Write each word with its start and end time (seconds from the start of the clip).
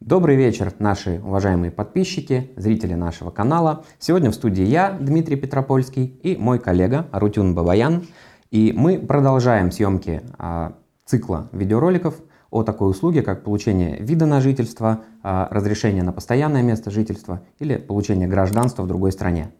Добрый 0.00 0.36
вечер, 0.36 0.72
наши 0.80 1.22
уважаемые 1.24 1.70
подписчики, 1.70 2.50
зрители 2.56 2.92
нашего 2.92 3.30
канала. 3.30 3.84
Сегодня 3.98 4.30
в 4.30 4.34
студии 4.34 4.64
я, 4.64 4.90
Дмитрий 4.90 5.36
Петропольский, 5.36 6.04
и 6.04 6.36
мой 6.36 6.58
коллега 6.58 7.06
Арутюн 7.10 7.54
Бабаян. 7.54 8.04
И 8.50 8.74
мы 8.76 8.98
продолжаем 8.98 9.70
съемки 9.70 10.22
а, 10.36 10.74
цикла 11.06 11.48
видеороликов 11.52 12.16
о 12.50 12.64
такой 12.64 12.90
услуге, 12.90 13.22
как 13.22 13.44
получение 13.44 13.96
вида 13.98 14.26
на 14.26 14.42
жительство, 14.42 15.04
а, 15.22 15.48
разрешение 15.50 16.02
на 16.02 16.12
постоянное 16.12 16.62
место 16.62 16.90
жительства 16.90 17.42
или 17.58 17.76
получение 17.76 18.28
гражданства 18.28 18.82
в 18.82 18.86
другой 18.86 19.10
стране. 19.10 19.52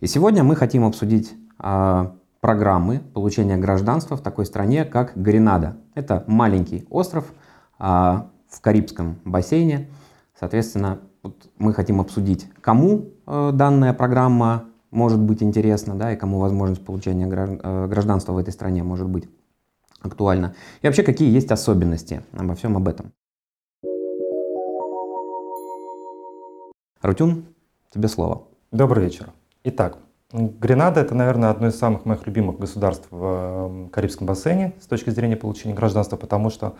И 0.00 0.06
сегодня 0.06 0.44
мы 0.44 0.54
хотим 0.54 0.84
обсудить 0.84 1.32
а, 1.58 2.16
программы 2.40 3.00
получения 3.14 3.56
гражданства 3.56 4.18
в 4.18 4.20
такой 4.20 4.44
стране, 4.44 4.84
как 4.84 5.16
Гренада. 5.16 5.78
Это 5.94 6.24
маленький 6.26 6.86
остров 6.90 7.32
а, 7.78 8.30
в 8.48 8.60
Карибском 8.60 9.18
бассейне. 9.24 9.88
Соответственно, 10.38 11.00
вот 11.22 11.50
мы 11.58 11.74
хотим 11.74 12.00
обсудить, 12.00 12.48
кому 12.60 13.10
э, 13.26 13.50
данная 13.52 13.92
программа 13.92 14.64
может 14.90 15.20
быть 15.20 15.42
интересна, 15.42 15.94
да, 15.94 16.12
и 16.12 16.16
кому 16.16 16.38
возможность 16.38 16.84
получения 16.84 17.26
э, 17.26 17.86
гражданства 17.86 18.32
в 18.32 18.38
этой 18.38 18.52
стране 18.52 18.82
может 18.82 19.08
быть 19.08 19.28
актуальна. 20.00 20.54
И 20.80 20.86
вообще, 20.86 21.02
какие 21.02 21.32
есть 21.32 21.50
особенности 21.50 22.22
обо 22.32 22.54
всем 22.54 22.76
об 22.76 22.88
этом. 22.88 23.12
Рутюн, 27.02 27.44
тебе 27.90 28.08
слово. 28.08 28.42
Добрый 28.72 29.04
вечер. 29.04 29.30
Итак, 29.64 29.98
Гренада— 30.32 31.00
это, 31.02 31.14
наверное, 31.14 31.50
одно 31.50 31.68
из 31.68 31.78
самых 31.78 32.04
моих 32.04 32.26
любимых 32.26 32.58
государств 32.58 33.06
в 33.10 33.24
эм, 33.24 33.88
Карибском 33.88 34.26
бассейне 34.26 34.74
с 34.80 34.86
точки 34.86 35.10
зрения 35.10 35.36
получения 35.36 35.74
гражданства, 35.74 36.16
потому 36.16 36.50
что 36.50 36.74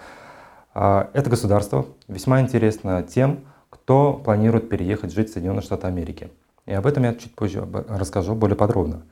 это 0.79 1.31
государство 1.31 1.87
весьма 2.07 2.41
интересно 2.41 3.03
тем, 3.03 3.41
кто 3.71 4.13
планирует 4.13 4.69
переехать 4.69 5.13
жить 5.13 5.31
в 5.31 5.33
Соединенные 5.33 5.63
Штаты 5.63 5.87
Америки. 5.87 6.31
И 6.67 6.73
об 6.73 6.87
этом 6.87 7.03
я 7.05 7.15
чуть 7.15 7.35
позже 7.35 7.67
расскажу 7.89 8.35
более 8.35 8.57
подробно. 8.57 9.03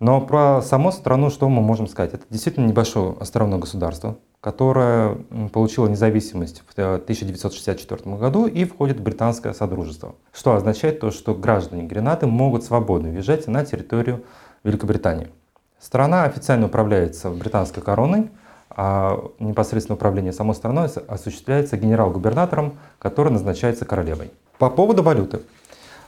Но 0.00 0.20
про 0.20 0.62
саму 0.62 0.92
страну 0.92 1.30
что 1.30 1.48
мы 1.48 1.60
можем 1.60 1.88
сказать? 1.88 2.14
Это 2.14 2.24
действительно 2.30 2.66
небольшое 2.66 3.16
островное 3.18 3.58
государство, 3.58 4.16
которое 4.40 5.16
получило 5.52 5.88
независимость 5.88 6.62
в 6.68 6.72
1964 6.72 8.00
э, 8.04 8.16
году 8.16 8.46
и 8.46 8.64
входит 8.64 9.00
в 9.00 9.02
британское 9.02 9.52
содружество. 9.52 10.14
Что 10.32 10.54
означает 10.54 11.00
то, 11.00 11.10
что 11.10 11.34
граждане 11.34 11.82
Гренады 11.84 12.26
могут 12.26 12.62
свободно 12.64 13.08
въезжать 13.08 13.48
на 13.48 13.64
территорию 13.64 14.24
Великобритании. 14.62 15.28
Страна 15.80 16.24
официально 16.24 16.66
управляется 16.66 17.30
британской 17.30 17.82
короной, 17.82 18.30
а 18.70 19.24
непосредственно 19.38 19.96
управление 19.96 20.32
самой 20.32 20.54
страной 20.54 20.88
осуществляется 21.08 21.76
генерал-губернатором, 21.76 22.78
который 22.98 23.32
назначается 23.32 23.84
королевой. 23.84 24.30
По 24.58 24.70
поводу 24.70 25.02
валюты. 25.02 25.40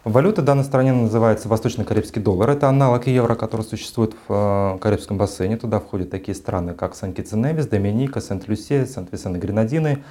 Валюта 0.05 0.41
данной 0.41 0.65
стране 0.65 0.93
называется 0.93 1.49
восточно-карибский 1.49 2.23
доллар. 2.23 2.51
Это 2.51 2.69
аналог 2.69 3.07
евро, 3.07 3.35
который 3.35 3.63
существует 3.63 4.15
в 4.27 4.75
э, 4.75 4.79
Карибском 4.79 5.19
бассейне. 5.19 5.59
Туда 5.59 5.79
входят 5.79 6.11
такие 6.11 6.35
страны, 6.35 6.73
как 6.73 6.95
Сан-Китс-Невис, 6.95 7.69
Доминика, 7.69 8.23
Сент-Люсия, 8.23 8.87
Сент-Висен 8.87 9.37
и 9.37 9.39
Гренадины, 9.39 10.03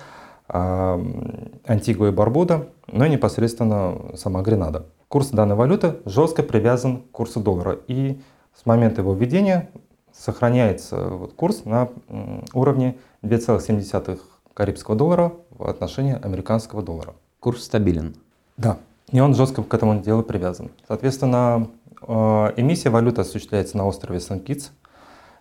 Антигуа 0.47 2.07
и 2.07 2.11
Барбуда, 2.11 2.67
но 2.87 3.05
и 3.05 3.09
непосредственно 3.09 4.15
сама 4.15 4.41
Гренада. 4.41 4.85
Курс 5.07 5.29
данной 5.29 5.55
валюты 5.55 5.97
жестко 6.05 6.43
привязан 6.43 7.01
к 7.01 7.11
курсу 7.11 7.39
доллара. 7.39 7.77
И 7.87 8.19
с 8.59 8.65
момента 8.65 9.01
его 9.01 9.13
введения 9.13 9.69
сохраняется 10.19 11.07
вот 11.07 11.33
курс 11.33 11.65
на 11.65 11.89
уровне 12.53 12.97
2,7 13.23 14.19
карибского 14.53 14.97
доллара 14.97 15.33
в 15.51 15.65
отношении 15.67 16.19
американского 16.21 16.81
доллара. 16.81 17.15
Курс 17.39 17.63
стабилен. 17.63 18.15
Да. 18.57 18.77
И 19.11 19.19
он 19.19 19.33
жестко 19.33 19.63
к 19.63 19.73
этому 19.73 20.01
делу 20.01 20.21
привязан. 20.21 20.71
Соответственно, 20.87 21.69
э, 22.01 22.13
эмиссия 22.57 22.91
валюты 22.91 23.21
осуществляется 23.21 23.77
на 23.77 23.87
острове 23.87 24.19
Сан-Китс. 24.19 24.71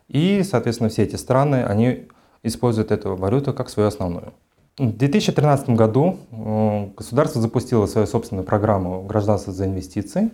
И, 0.06 0.42
соответственно, 0.42 0.88
все 0.88 1.02
эти 1.02 1.16
страны, 1.16 1.64
они 1.64 2.08
используют 2.42 2.92
эту 2.92 3.16
валюту 3.16 3.52
как 3.52 3.68
свою 3.68 3.88
основную. 3.88 4.32
В 4.78 4.96
2013 4.96 5.70
году 5.70 6.18
э, 6.30 6.88
государство 6.96 7.42
запустило 7.42 7.86
свою 7.86 8.06
собственную 8.06 8.46
программу 8.46 9.02
гражданства 9.02 9.52
за 9.52 9.66
инвестиции, 9.66 10.30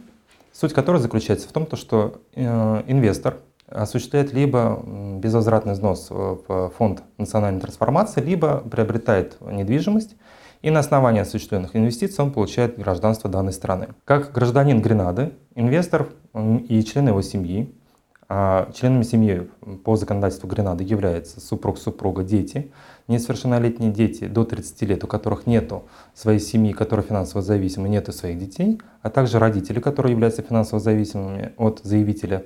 суть 0.52 0.74
которой 0.74 1.00
заключается 1.00 1.48
в 1.48 1.52
том, 1.52 1.66
что 1.72 2.20
э, 2.34 2.82
инвестор 2.86 3.38
осуществляет 3.68 4.32
либо 4.32 4.82
безвозвратный 5.18 5.72
взнос 5.72 6.08
в 6.10 6.72
фонд 6.76 7.02
национальной 7.18 7.60
трансформации, 7.60 8.20
либо 8.20 8.58
приобретает 8.58 9.36
недвижимость 9.40 10.16
и 10.64 10.70
на 10.70 10.80
основании 10.80 11.20
осуществленных 11.20 11.76
инвестиций 11.76 12.24
он 12.24 12.32
получает 12.32 12.78
гражданство 12.78 13.28
данной 13.28 13.52
страны. 13.52 13.88
Как 14.06 14.32
гражданин 14.32 14.80
Гренады, 14.80 15.34
инвестор 15.54 16.08
и 16.34 16.82
члены 16.82 17.10
его 17.10 17.20
семьи, 17.20 17.74
а 18.30 18.70
членами 18.72 19.02
семьи 19.02 19.50
по 19.84 19.96
законодательству 19.96 20.48
Гренады 20.48 20.82
являются 20.82 21.42
супруг, 21.42 21.76
супруга, 21.76 22.24
дети, 22.24 22.72
несовершеннолетние 23.08 23.92
дети 23.92 24.26
до 24.26 24.44
30 24.46 24.82
лет, 24.88 25.04
у 25.04 25.06
которых 25.06 25.46
нет 25.46 25.70
своей 26.14 26.40
семьи, 26.40 26.72
которые 26.72 27.04
финансово 27.04 27.42
зависимы, 27.42 27.90
нет 27.90 28.12
своих 28.14 28.38
детей, 28.38 28.80
а 29.02 29.10
также 29.10 29.38
родители, 29.38 29.80
которые 29.80 30.12
являются 30.12 30.40
финансово 30.40 30.80
зависимыми 30.80 31.52
от 31.58 31.80
заявителя. 31.82 32.44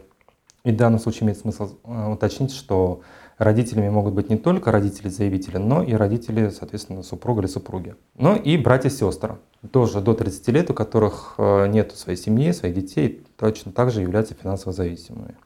И 0.68 0.70
в 0.70 0.76
данном 0.76 1.00
случае 1.00 1.22
имеет 1.22 1.38
смысл 1.38 1.70
э, 1.84 2.12
уточнить, 2.12 2.52
что 2.52 3.00
Родителями 3.38 3.88
могут 3.88 4.14
быть 4.14 4.30
не 4.30 4.36
только 4.36 4.72
родители 4.72 5.08
заявителя, 5.08 5.60
но 5.60 5.84
и 5.84 5.92
родители, 5.94 6.48
соответственно, 6.50 7.04
супруга 7.04 7.40
или 7.40 7.46
супруги. 7.46 7.94
Ну 8.16 8.34
и 8.34 8.56
братья 8.56 8.90
сестры, 8.90 9.36
тоже 9.70 10.00
до 10.00 10.12
30 10.12 10.48
лет, 10.48 10.70
у 10.70 10.74
которых 10.74 11.36
э, 11.38 11.68
нет 11.68 11.92
своей 11.92 12.18
семьи, 12.18 12.50
своих 12.50 12.74
детей, 12.74 13.24
точно 13.36 13.70
так 13.70 13.92
же 13.92 14.00
являются 14.02 14.34
финансово 14.34 14.72
зависимыми. 14.72 15.36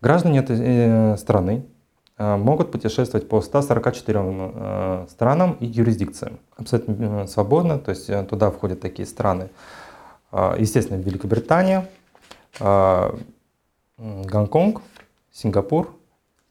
Граждане 0.00 0.38
этой 0.38 0.56
э, 0.58 1.16
страны 1.18 1.66
могут 2.18 2.70
путешествовать 2.70 3.28
по 3.28 3.40
144 3.40 5.06
странам 5.10 5.56
и 5.60 5.66
юрисдикциям. 5.66 6.38
Абсолютно 6.56 7.26
свободно, 7.26 7.78
то 7.78 7.90
есть 7.90 8.10
туда 8.28 8.50
входят 8.50 8.80
такие 8.80 9.06
страны, 9.06 9.48
естественно, 10.30 11.00
Великобритания, 11.00 11.88
Гонконг, 14.02 14.82
Сингапур, 15.30 15.96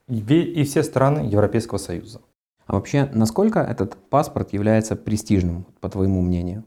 и 0.08 0.64
все 0.64 0.84
страны 0.84 1.28
Европейского 1.28 1.78
Союза. 1.78 2.22
А 2.66 2.76
вообще, 2.76 3.10
насколько 3.14 3.60
этот 3.60 3.98
паспорт 4.10 4.54
является 4.54 4.96
престижным, 4.96 5.66
по 5.82 5.90
твоему 5.90 6.22
мнению? 6.22 6.64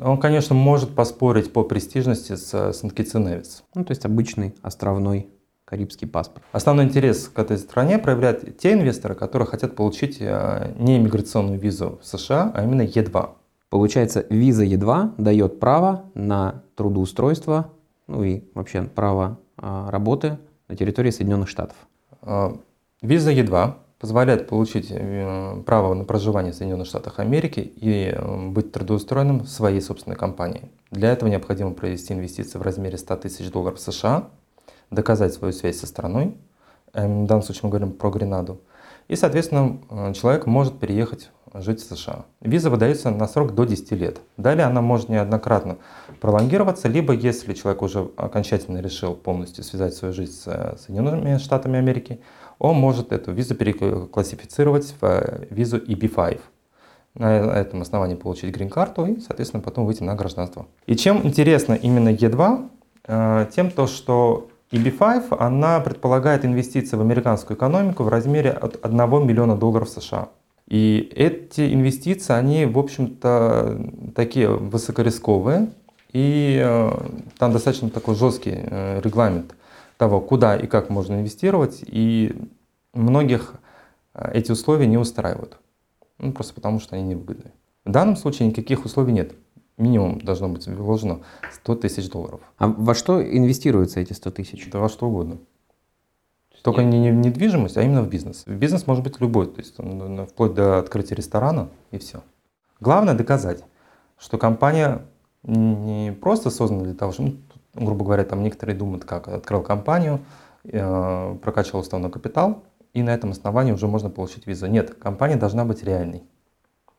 Он, 0.00 0.18
конечно, 0.18 0.54
может 0.54 0.94
поспорить 0.94 1.52
по 1.52 1.64
престижности 1.64 2.36
с 2.36 2.72
Сент-Китс 2.74 3.14
Ну, 3.14 3.84
то 3.84 3.90
есть 3.90 4.04
обычный 4.04 4.54
островной 4.60 5.30
карибский 5.64 6.06
паспорт. 6.06 6.44
Основной 6.52 6.84
интерес 6.84 7.28
к 7.28 7.38
этой 7.38 7.56
стране 7.56 7.98
проявляют 7.98 8.58
те 8.58 8.74
инвесторы, 8.74 9.14
которые 9.14 9.48
хотят 9.48 9.74
получить 9.74 10.18
э, 10.20 10.74
не 10.78 10.98
иммиграционную 10.98 11.58
визу 11.58 11.98
в 12.02 12.06
США, 12.06 12.52
а 12.54 12.62
именно 12.62 12.82
Е2. 12.82 13.30
Получается, 13.70 14.24
виза 14.28 14.64
Е2 14.64 15.14
дает 15.16 15.58
право 15.58 16.04
на 16.14 16.62
трудоустройство, 16.76 17.72
ну 18.06 18.22
и 18.22 18.44
вообще 18.54 18.82
право 18.82 19.24
а, 19.24 19.45
работы 19.56 20.38
на 20.68 20.76
территории 20.76 21.10
Соединенных 21.10 21.48
Штатов. 21.48 21.76
А, 22.22 22.56
Виза 23.02 23.32
Е2 23.32 23.74
позволяет 23.98 24.48
получить 24.48 24.88
э, 24.90 25.62
право 25.64 25.94
на 25.94 26.04
проживание 26.04 26.52
в 26.52 26.56
Соединенных 26.56 26.86
Штатах 26.86 27.18
Америки 27.18 27.60
и 27.60 28.12
э, 28.14 28.48
быть 28.48 28.72
трудоустроенным 28.72 29.40
в 29.40 29.48
своей 29.48 29.80
собственной 29.80 30.16
компании. 30.16 30.70
Для 30.90 31.12
этого 31.12 31.28
необходимо 31.28 31.72
провести 31.72 32.12
инвестиции 32.12 32.58
в 32.58 32.62
размере 32.62 32.98
100 32.98 33.16
тысяч 33.16 33.50
долларов 33.50 33.80
США, 33.80 34.28
доказать 34.90 35.32
свою 35.32 35.52
связь 35.52 35.78
со 35.78 35.86
страной, 35.86 36.36
эм, 36.92 37.24
в 37.24 37.26
данном 37.26 37.42
случае 37.42 37.62
мы 37.64 37.70
говорим 37.70 37.92
про 37.92 38.10
Гренаду, 38.10 38.60
и, 39.08 39.16
соответственно, 39.16 39.78
э, 39.88 40.12
человек 40.12 40.46
может 40.46 40.78
переехать 40.78 41.30
жить 41.60 41.80
в 41.80 41.94
США. 41.94 42.24
Виза 42.40 42.70
выдается 42.70 43.10
на 43.10 43.26
срок 43.28 43.54
до 43.54 43.64
10 43.64 43.92
лет. 43.92 44.20
Далее 44.36 44.66
она 44.66 44.80
может 44.80 45.08
неоднократно 45.08 45.76
пролонгироваться, 46.20 46.88
либо 46.88 47.12
если 47.12 47.54
человек 47.54 47.82
уже 47.82 48.08
окончательно 48.16 48.78
решил 48.78 49.14
полностью 49.14 49.64
связать 49.64 49.94
свою 49.94 50.14
жизнь 50.14 50.32
с 50.32 50.76
Соединенными 50.78 51.38
Штатами 51.38 51.78
Америки, 51.78 52.20
он 52.58 52.76
может 52.76 53.12
эту 53.12 53.32
визу 53.32 53.54
переклассифицировать 53.54 54.94
в 55.00 55.04
э, 55.04 55.46
визу 55.50 55.76
EB5. 55.78 56.40
На 57.14 57.38
этом 57.38 57.82
основании 57.82 58.14
получить 58.14 58.54
грин-карту 58.54 59.06
и, 59.06 59.20
соответственно, 59.20 59.62
потом 59.62 59.86
выйти 59.86 60.02
на 60.02 60.14
гражданство. 60.14 60.66
И 60.86 60.96
чем 60.96 61.26
интересно 61.26 61.74
именно 61.74 62.10
E2, 62.10 62.68
э, 63.06 63.46
тем 63.54 63.70
то, 63.70 63.86
что 63.86 64.48
EB5, 64.72 65.36
она 65.38 65.80
предполагает 65.80 66.44
инвестиции 66.44 66.96
в 66.96 67.00
американскую 67.00 67.56
экономику 67.56 68.02
в 68.02 68.08
размере 68.08 68.50
от 68.50 68.84
1 68.84 69.26
миллиона 69.26 69.56
долларов 69.56 69.88
США. 69.88 70.28
И 70.68 71.12
эти 71.14 71.72
инвестиции, 71.72 72.32
они, 72.32 72.66
в 72.66 72.78
общем-то, 72.78 74.12
такие 74.14 74.48
высокорисковые, 74.48 75.70
и 76.12 76.60
э, 76.64 76.90
там 77.38 77.52
достаточно 77.52 77.90
такой 77.90 78.14
жесткий 78.14 78.50
регламент 78.50 79.54
того, 79.96 80.20
куда 80.20 80.56
и 80.56 80.66
как 80.66 80.90
можно 80.90 81.14
инвестировать, 81.14 81.82
и 81.86 82.34
многих 82.92 83.54
э, 84.14 84.30
эти 84.34 84.52
условия 84.52 84.86
не 84.86 84.98
устраивают. 84.98 85.58
Ну, 86.18 86.32
просто 86.32 86.54
потому, 86.54 86.80
что 86.80 86.96
они 86.96 87.04
невыгодны. 87.04 87.52
В 87.84 87.90
данном 87.90 88.16
случае 88.16 88.48
никаких 88.48 88.84
условий 88.84 89.12
нет. 89.12 89.34
Минимум 89.78 90.20
должно 90.20 90.48
быть 90.48 90.66
вложено 90.66 91.20
100 91.52 91.76
тысяч 91.76 92.10
долларов. 92.10 92.40
А 92.56 92.68
во 92.68 92.94
что 92.94 93.22
инвестируются 93.22 94.00
эти 94.00 94.14
100 94.14 94.30
тысяч? 94.30 94.70
Да 94.70 94.78
во 94.78 94.88
что 94.88 95.06
угодно. 95.06 95.38
Только 96.66 96.82
не 96.82 97.12
в 97.12 97.14
недвижимость, 97.14 97.76
а 97.76 97.82
именно 97.82 98.02
в 98.02 98.08
бизнес. 98.08 98.42
Бизнес 98.44 98.88
может 98.88 99.04
быть 99.04 99.20
любой, 99.20 99.46
то 99.46 99.60
есть 99.60 99.76
вплоть 100.28 100.52
до 100.52 100.80
открытия 100.80 101.14
ресторана 101.14 101.68
и 101.92 101.98
все. 101.98 102.24
Главное 102.80 103.14
доказать, 103.14 103.62
что 104.18 104.36
компания 104.36 105.02
не 105.44 106.10
просто 106.10 106.50
создана 106.50 106.82
для 106.82 106.94
того, 106.94 107.12
чтобы, 107.12 107.36
ну, 107.74 107.86
грубо 107.86 108.04
говоря, 108.04 108.24
там 108.24 108.42
некоторые 108.42 108.76
думают, 108.76 109.04
как 109.04 109.28
открыл 109.28 109.62
компанию, 109.62 110.18
э, 110.64 111.36
прокачивал 111.40 111.82
уставной 111.82 112.10
капитал, 112.10 112.64
и 112.94 113.04
на 113.04 113.14
этом 113.14 113.30
основании 113.30 113.70
уже 113.70 113.86
можно 113.86 114.10
получить 114.10 114.48
визу. 114.48 114.66
Нет, 114.66 114.92
компания 114.92 115.36
должна 115.36 115.64
быть 115.64 115.84
реальной. 115.84 116.24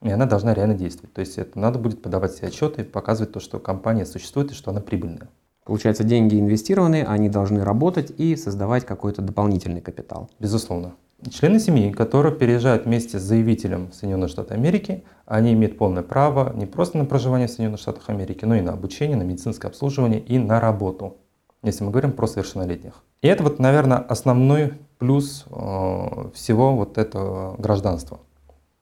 И 0.02 0.10
она 0.10 0.28
должна 0.28 0.54
реально 0.54 0.76
действовать. 0.76 1.12
То 1.12 1.20
есть 1.20 1.38
это 1.38 1.60
надо 1.60 1.78
будет 1.78 2.02
подавать 2.02 2.32
все 2.32 2.48
отчеты 2.48 2.84
и 2.84 2.86
показывать 2.86 3.34
то, 3.34 3.42
что 3.42 3.60
компания 3.60 4.06
существует 4.06 4.52
и 4.52 4.56
что 4.56 4.72
она 4.72 4.80
прибыльная. 4.80 5.28
Получается, 5.68 6.06
деньги 6.06 6.40
инвестированы, 6.40 7.04
они 7.04 7.28
должны 7.28 7.62
работать 7.62 8.14
и 8.18 8.38
создавать 8.38 8.86
какой-то 8.86 9.22
дополнительный 9.22 9.82
капитал. 9.82 10.30
Безусловно. 10.40 10.94
Члены 11.30 11.60
семьи, 11.60 11.92
которые 11.92 12.34
переезжают 12.34 12.86
вместе 12.86 13.20
с 13.20 13.22
заявителем 13.22 13.90
в 13.92 13.94
Соединенные 13.94 14.30
Штаты 14.30 14.54
Америки, 14.54 15.04
они 15.26 15.52
имеют 15.52 15.78
полное 15.78 16.04
право 16.04 16.54
не 16.56 16.66
просто 16.66 16.98
на 16.98 17.04
проживание 17.04 17.50
в 17.50 17.52
Соединенных 17.52 17.82
Штатах 17.82 18.04
Америки, 18.08 18.46
но 18.46 18.56
и 18.56 18.62
на 18.62 18.72
обучение, 18.72 19.18
на 19.18 19.24
медицинское 19.24 19.68
обслуживание 19.68 20.22
и 20.22 20.40
на 20.40 20.62
работу, 20.62 21.18
если 21.64 21.84
мы 21.84 21.92
говорим 21.92 22.14
про 22.14 22.28
совершеннолетних. 22.28 23.04
И 23.22 23.28
это 23.28 23.44
вот, 23.44 23.60
наверное, 23.60 23.98
основной 23.98 24.76
плюс 25.00 25.46
э, 25.50 26.30
всего 26.34 26.78
вот 26.78 26.98
этого 26.98 27.56
гражданства. 27.58 28.22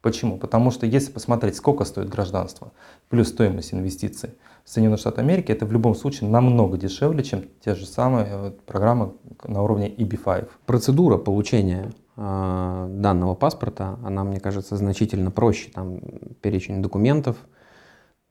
Почему? 0.06 0.38
Потому 0.38 0.69
что 0.69 0.86
если 0.86 1.12
посмотреть, 1.12 1.56
сколько 1.56 1.84
стоит 1.84 2.10
гражданство, 2.10 2.74
плюс 3.10 3.30
стоимость 3.30 3.74
инвестиций 3.74 4.36
в 4.63 4.69
Соединенные 4.69 5.00
Штаты 5.00 5.22
Америки, 5.22 5.52
это 5.52 5.66
в 5.66 5.72
любом 5.72 5.96
случае 5.96 6.30
намного 6.30 6.78
дешевле, 6.78 7.24
чем 7.24 7.46
те 7.60 7.74
же 7.74 7.88
самые 7.88 8.28
э, 8.30 8.52
программы 8.68 9.16
на 9.44 9.63
уровне 9.63 9.90
EB5. 9.90 10.48
Процедура 10.68 11.18
получения 11.18 11.90
э, 12.18 12.88
данного 12.88 13.34
паспорта, 13.34 13.98
она, 14.04 14.24
мне 14.24 14.40
кажется, 14.40 14.78
значительно 14.78 15.31
проще. 15.31 15.72
Там 15.72 16.00
перечень 16.40 16.84
документов, 16.84 17.38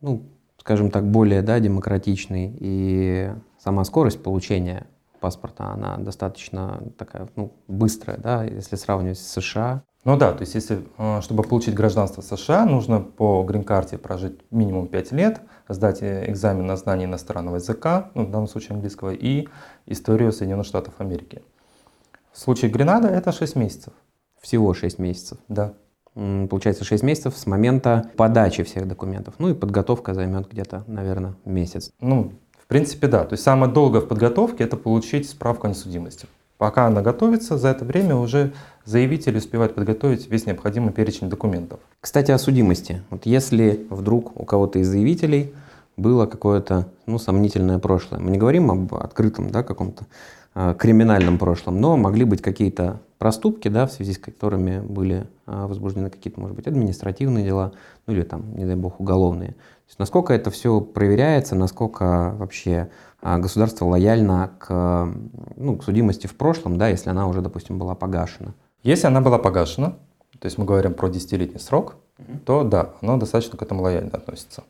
ну, 0.01 0.29
скажем 0.59 0.93
так, 0.93 1.11
более 1.11 1.43
да, 1.43 1.59
демократичный. 1.59 2.57
И 2.61 3.33
сама 3.59 3.83
скорость 3.83 4.23
получения 4.23 4.87
паспорта, 5.19 5.73
она 5.73 5.97
достаточно 5.97 6.85
такая, 6.97 7.29
ну, 7.35 7.53
быстрая, 7.67 8.17
да, 8.19 8.45
если 8.45 8.77
сравнивать 8.77 9.19
с 9.19 9.27
США. 9.41 9.83
Ну 10.05 10.19
да, 10.19 10.33
то 10.33 10.43
есть 10.43 10.55
если, 10.55 10.87
э, 10.99 11.21
чтобы 11.23 11.43
получить 11.45 11.75
гражданство 11.75 12.21
США, 12.21 12.67
нужно 12.67 13.01
по 13.01 13.43
грин-карте 13.43 13.97
прожить 13.97 14.39
минимум 14.51 14.87
5 14.87 15.13
лет, 15.13 15.41
сдать 15.69 16.03
э, 16.03 16.31
экзамен 16.31 16.67
на 16.67 16.77
знание 16.77 17.07
иностранного 17.07 17.57
языка, 17.57 18.11
ну, 18.15 18.27
в 18.27 18.31
данном 18.31 18.47
случае 18.47 18.75
английского, 18.75 19.15
и 19.15 19.49
историю 19.87 20.33
Соединенных 20.33 20.67
Штатов 20.67 20.95
Америки. 20.99 21.43
В 22.33 22.39
случае 22.39 22.71
Гренады 22.71 23.09
это 23.09 23.33
6 23.33 23.57
месяцев. 23.57 23.95
Всего 24.41 24.75
6 24.75 24.99
месяцев? 24.99 25.39
Да. 25.49 25.73
Получается 26.15 26.85
6 26.85 27.03
месяцев 27.03 27.37
с 27.37 27.47
момента 27.47 28.11
подачи 28.17 28.63
всех 28.63 28.87
документов. 28.87 29.35
Ну 29.39 29.49
и 29.49 29.55
подготовка 29.55 30.13
займет 30.13 30.51
где-то, 30.51 30.85
наверное, 30.87 31.35
месяц. 31.45 31.93
Ну, 32.01 32.33
в 32.59 32.67
принципе, 32.67 33.07
да. 33.07 33.25
То 33.25 33.35
есть 33.35 33.43
самое 33.43 33.73
долгое 33.73 34.01
в 34.01 34.09
подготовке 34.09 34.65
это 34.65 34.77
получить 34.77 35.29
справку 35.29 35.67
о 35.67 35.71
несудимости. 35.71 36.29
Пока 36.65 36.87
она 36.87 37.03
готовится, 37.03 37.59
за 37.59 37.69
это 37.69 37.85
время 37.85 38.17
уже 38.17 38.55
заявитель 38.87 39.37
успевает 39.37 39.75
подготовить 39.75 40.31
весь 40.31 40.47
необходимый 40.47 40.95
перечень 40.95 41.29
документов. 41.29 41.79
Кстати, 42.01 42.31
о 42.31 42.39
судимости. 42.39 43.03
Вот 43.11 43.27
если 43.27 43.87
вдруг 43.91 44.41
у 44.41 44.47
кого-то 44.47 44.79
из 44.79 44.89
заявителей 44.89 45.53
было 45.99 46.25
какое-то 46.25 46.89
ну, 47.05 47.19
сомнительное 47.19 47.79
прошлое, 47.79 48.19
мы 48.19 48.31
не 48.31 48.39
говорим 48.39 48.71
об 48.71 48.95
открытом 48.95 49.51
да, 49.51 49.63
каком-то 49.63 50.07
криминальном 50.55 51.39
прошлом, 51.39 51.81
но 51.81 51.97
могли 51.97 52.25
быть 52.25 52.41
какие-то 52.41 53.01
проступки, 53.19 53.69
да, 53.69 53.87
в 53.87 53.93
связи 53.93 54.13
с 54.13 54.19
которыми 54.19 54.81
были 54.81 55.27
э, 55.47 55.67
возбуждены 55.67 56.11
какие-то, 56.11 56.41
может 56.41 56.55
быть, 56.55 56.67
административные 56.67 57.45
дела, 57.45 57.73
ну 58.07 58.15
или 58.15 58.23
там, 58.23 58.55
не 58.57 58.65
дай 58.65 58.77
бог, 58.77 59.01
уголовные. 59.01 59.51
То 59.51 59.89
есть 59.89 59.99
насколько 59.99 60.33
это 60.33 60.51
все 60.51 60.81
проверяется, 60.81 61.55
насколько 61.55 62.35
вообще 62.37 62.91
а 63.27 63.39
государство 63.39 63.87
лояльно 63.87 64.51
к, 64.59 65.09
ну, 65.57 65.77
к 65.79 65.85
судимости 65.85 66.27
в 66.27 66.37
прошлом, 66.37 66.77
да, 66.77 66.89
если 66.89 67.09
она 67.09 67.27
уже, 67.27 67.41
допустим, 67.41 67.79
была 67.79 67.95
погашена. 67.95 68.53
Если 68.83 69.07
она 69.07 69.23
была 69.23 69.39
погашена, 69.39 69.93
то 70.39 70.47
есть 70.47 70.59
мы 70.59 70.67
говорим 70.67 70.93
про 70.93 71.09
десятилетний 71.09 71.59
срок, 71.59 71.97
угу. 72.19 72.39
то 72.45 72.65
да, 72.65 72.91
оно 73.01 73.17
достаточно 73.17 73.57
к 73.57 73.63
этому 73.63 73.81
лояльно 73.81 74.11
относится. 74.13 74.65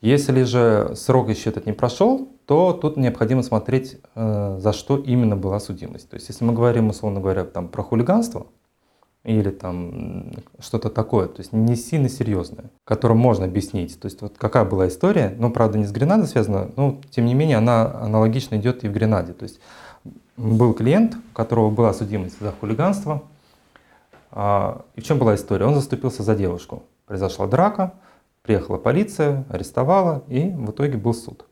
Если 0.00 0.42
же 0.42 0.92
срок 0.94 1.28
еще 1.28 1.50
этот 1.50 1.66
не 1.66 1.72
прошел, 1.72 2.28
то 2.46 2.72
тут 2.72 2.96
необходимо 2.96 3.42
смотреть, 3.42 3.98
э, 4.14 4.58
за 4.60 4.72
что 4.72 4.98
именно 4.98 5.36
была 5.36 5.58
судимость. 5.58 6.10
То 6.10 6.16
есть 6.16 6.28
если 6.28 6.44
мы 6.44 6.52
говорим, 6.52 6.90
условно 6.90 7.20
говоря, 7.20 7.44
там, 7.44 7.68
про 7.68 7.82
хулиганство, 7.82 8.46
или 9.26 9.50
там 9.50 10.30
что-то 10.60 10.88
такое, 10.88 11.26
то 11.26 11.40
есть 11.40 11.52
не 11.52 11.74
сильно 11.74 12.08
серьезное, 12.08 12.70
которое 12.84 13.14
можно 13.14 13.46
объяснить. 13.46 13.98
То 13.98 14.06
есть 14.06 14.22
вот 14.22 14.38
какая 14.38 14.64
была 14.64 14.86
история, 14.86 15.34
но 15.36 15.50
правда 15.50 15.78
не 15.78 15.84
с 15.84 15.90
Гренадой 15.90 16.28
связана, 16.28 16.70
но 16.76 17.00
тем 17.10 17.26
не 17.26 17.34
менее 17.34 17.56
она 17.56 17.92
аналогично 18.02 18.54
идет 18.54 18.84
и 18.84 18.88
в 18.88 18.92
Гренаде. 18.92 19.32
То 19.32 19.42
есть 19.42 19.58
был 20.36 20.74
клиент, 20.74 21.16
у 21.16 21.34
которого 21.34 21.70
была 21.70 21.92
судимость 21.92 22.38
за 22.38 22.52
хулиганство, 22.52 23.24
а, 24.30 24.82
и 24.94 25.00
в 25.00 25.04
чем 25.04 25.18
была 25.18 25.34
история? 25.34 25.66
Он 25.66 25.74
заступился 25.74 26.22
за 26.22 26.36
девушку. 26.36 26.84
Произошла 27.06 27.48
драка, 27.48 27.94
приехала 28.46 28.78
полиция, 28.78 29.44
арестовала, 29.50 30.24
и 30.28 30.48
в 30.50 30.70
итоге 30.70 30.96
был 30.96 31.12
суд. 31.12 31.44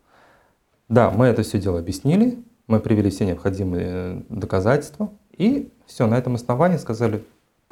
Да, 0.88 1.10
мы 1.10 1.26
это 1.26 1.42
все 1.42 1.60
дело 1.60 1.78
объяснили, 1.78 2.42
мы 2.66 2.80
привели 2.80 3.10
все 3.10 3.26
необходимые 3.26 4.24
доказательства, 4.28 5.10
и 5.36 5.70
все, 5.86 6.06
на 6.06 6.16
этом 6.16 6.36
основании 6.36 6.76
сказали, 6.78 7.24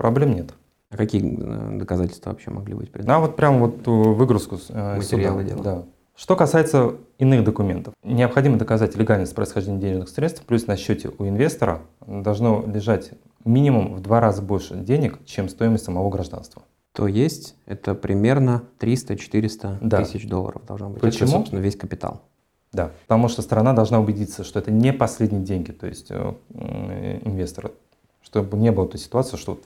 Проблем 0.03 0.35
нет. 0.35 0.53
А 0.91 0.97
какие 0.97 1.23
э, 1.23 1.79
доказательства 1.79 2.31
вообще 2.31 2.51
могли 2.51 2.75
быть 2.75 2.91
предъявлены? 2.91 3.17
А 3.17 3.27
вот 3.27 3.37
прям 3.37 3.61
вот 3.61 3.87
выгрузку 3.87 4.59
э, 4.69 4.97
материала 4.97 5.43
дела. 5.45 5.63
Да. 5.63 5.85
Что 6.17 6.35
касается 6.37 6.97
иных 7.19 7.45
документов, 7.45 7.95
необходимо 8.03 8.59
доказать 8.59 8.97
легальность 8.97 9.33
происхождения 9.35 9.79
денежных 9.79 10.09
средств, 10.09 10.43
плюс 10.45 10.67
на 10.67 10.77
счете 10.77 11.11
у 11.19 11.27
инвестора 11.27 11.83
должно 12.05 12.65
лежать 12.67 13.13
минимум 13.45 13.95
в 13.95 14.01
два 14.01 14.21
раза 14.21 14.43
больше 14.43 14.75
денег, 14.75 15.25
чем 15.25 15.49
стоимость 15.49 15.85
самого 15.85 16.11
гражданства. 16.11 16.63
То 16.93 17.07
есть 17.07 17.57
это 17.67 17.95
примерно 17.95 18.65
300-400 18.79 19.79
да. 19.81 20.05
тысяч 20.05 20.29
долларов 20.29 20.63
должно 20.67 20.91
быть. 20.91 21.01
Почему? 21.01 21.29
Это, 21.29 21.39
собственно, 21.39 21.61
весь 21.61 21.77
капитал. 21.77 22.23
Да, 22.73 22.91
потому 23.07 23.29
что 23.29 23.43
сторона 23.43 23.73
должна 23.75 24.01
убедиться, 24.01 24.45
что 24.45 24.59
это 24.59 24.71
не 24.71 24.93
последние 24.93 25.43
деньги, 25.43 25.73
то 25.73 25.87
есть 25.87 26.07
э, 26.11 26.35
инвестора, 27.23 27.73
чтобы 28.23 28.57
не 28.57 28.73
было 28.73 28.89
той 28.89 28.99
ситуации, 28.99 29.37
что 29.37 29.59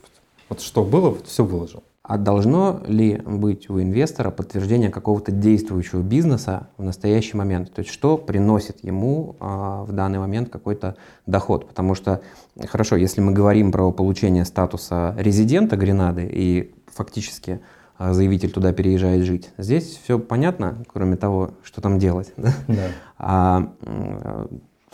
вот 0.49 0.61
что 0.61 0.85
было, 0.85 1.11
вот 1.11 1.27
все 1.27 1.45
выложил. 1.45 1.83
А 2.09 2.19
должно 2.19 2.83
ли 2.87 3.17
быть 3.17 3.69
у 3.69 3.81
инвестора 3.81 4.31
подтверждение 4.31 4.91
какого-то 4.91 5.33
действующего 5.33 6.03
бизнеса 6.03 6.69
в 6.77 6.85
настоящий 6.85 7.37
момент? 7.37 7.73
То 7.75 7.81
есть 7.81 7.91
что 7.91 8.17
приносит 8.17 8.85
ему 8.85 9.35
а, 9.41 9.83
в 9.83 9.91
данный 9.91 10.21
момент 10.21 10.49
какой-то 10.49 10.95
доход? 11.27 11.67
Потому 11.67 11.97
что, 11.97 12.21
хорошо, 12.69 12.95
если 12.95 13.21
мы 13.21 13.33
говорим 13.33 13.73
про 13.73 13.91
получение 13.91 14.45
статуса 14.45 15.17
резидента 15.19 15.77
Гренады 15.77 16.31
и 16.33 16.76
фактически 16.97 17.61
а, 17.99 18.13
заявитель 18.13 18.51
туда 18.51 18.73
переезжает 18.73 19.25
жить, 19.25 19.51
здесь 19.59 20.01
все 20.03 20.19
понятно, 20.19 20.83
кроме 20.93 21.17
того, 21.17 21.53
что 21.63 21.81
там 21.81 21.99
делать. 21.99 22.33
Да? 22.37 22.53
Да. 22.69 22.89
А, 23.19 23.73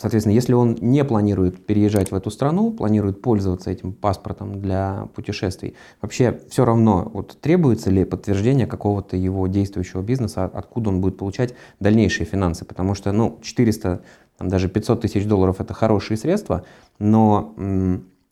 Соответственно, 0.03 0.33
если 0.33 0.51
он 0.51 0.77
не 0.81 1.05
планирует 1.05 1.65
переезжать 1.65 2.11
в 2.11 2.15
эту 2.15 2.29
страну, 2.29 2.71
планирует 2.71 3.21
пользоваться 3.21 3.71
этим 3.71 3.93
паспортом 3.93 4.59
для 4.59 5.07
путешествий, 5.15 5.75
вообще 6.01 6.41
все 6.49 6.65
равно 6.65 7.09
вот, 7.13 7.37
требуется 7.39 7.89
ли 7.89 8.03
подтверждение 8.03 8.67
какого-то 8.67 9.15
его 9.15 9.47
действующего 9.47 10.01
бизнеса, 10.01 10.43
откуда 10.43 10.89
он 10.89 10.99
будет 10.99 11.17
получать 11.17 11.53
дальнейшие 11.79 12.25
финансы. 12.25 12.65
Потому 12.65 12.95
что 12.95 13.13
ну, 13.13 13.39
400, 13.41 14.01
там, 14.37 14.49
даже 14.49 14.67
500 14.67 14.99
тысяч 14.99 15.25
долларов 15.25 15.61
это 15.61 15.73
хорошие 15.73 16.17
средства, 16.17 16.65
но 16.99 17.53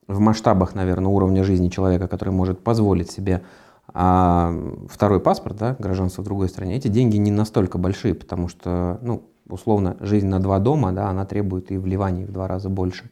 в 0.08 0.20
масштабах, 0.20 0.75
наверное, 0.75 1.10
уровня 1.10 1.43
жизни 1.43 1.70
человека, 1.70 2.08
который 2.08 2.34
может 2.34 2.63
позволить 2.63 3.12
себе 3.12 3.43
а 3.93 4.53
второй 4.89 5.20
паспорт, 5.20 5.58
да, 5.58 5.75
гражданство 5.77 6.22
в 6.22 6.25
другой 6.25 6.48
стране, 6.48 6.77
эти 6.77 6.88
деньги 6.88 7.17
не 7.17 7.31
настолько 7.31 7.77
большие, 7.77 8.15
потому 8.15 8.48
что 8.48 9.00
ну, 9.01 9.24
условно, 9.50 9.98
жизнь 10.00 10.27
на 10.27 10.39
два 10.39 10.60
дома, 10.60 10.91
да, 10.93 11.10
она 11.10 11.25
требует 11.25 11.72
и 11.72 11.77
вливаний 11.77 12.25
в 12.25 12.31
два 12.31 12.48
раза 12.48 12.70
больше. 12.70 13.12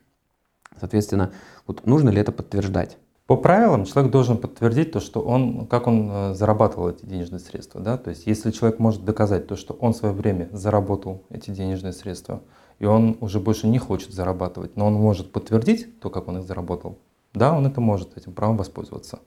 Соответственно, 0.79 1.31
вот 1.67 1.85
нужно 1.85 2.09
ли 2.09 2.21
это 2.21 2.31
подтверждать? 2.31 2.97
По 3.27 3.35
правилам 3.35 3.85
человек 3.85 4.11
должен 4.11 4.37
подтвердить 4.37 4.91
то, 4.91 4.99
что 4.99 5.21
он, 5.21 5.67
как 5.67 5.85
он 5.85 6.09
э, 6.09 6.33
зарабатывал 6.33 6.89
эти 6.89 7.05
денежные 7.05 7.39
средства. 7.39 7.79
Да? 7.79 7.97
То 7.97 8.09
есть 8.09 8.25
если 8.25 8.49
человек 8.49 8.79
может 8.79 9.05
доказать 9.05 9.45
то, 9.45 9.55
что 9.55 9.75
он 9.75 9.93
в 9.93 9.97
свое 9.97 10.15
время 10.15 10.49
заработал 10.51 11.25
эти 11.29 11.51
денежные 11.51 11.93
средства, 11.93 12.41
и 12.79 12.85
он 12.85 13.17
уже 13.21 13.39
больше 13.39 13.67
не 13.67 13.77
хочет 13.77 14.11
зарабатывать, 14.11 14.75
но 14.75 14.87
он 14.87 14.93
может 14.93 15.31
подтвердить 15.31 15.99
то, 15.99 16.09
как 16.09 16.27
он 16.27 16.39
их 16.39 16.43
заработал, 16.45 16.97
да, 17.33 17.55
он 17.55 17.67
это 17.67 17.81
может 17.81 18.17
этим 18.17 18.33
правом 18.33 18.57
воспользоваться. 18.57 19.19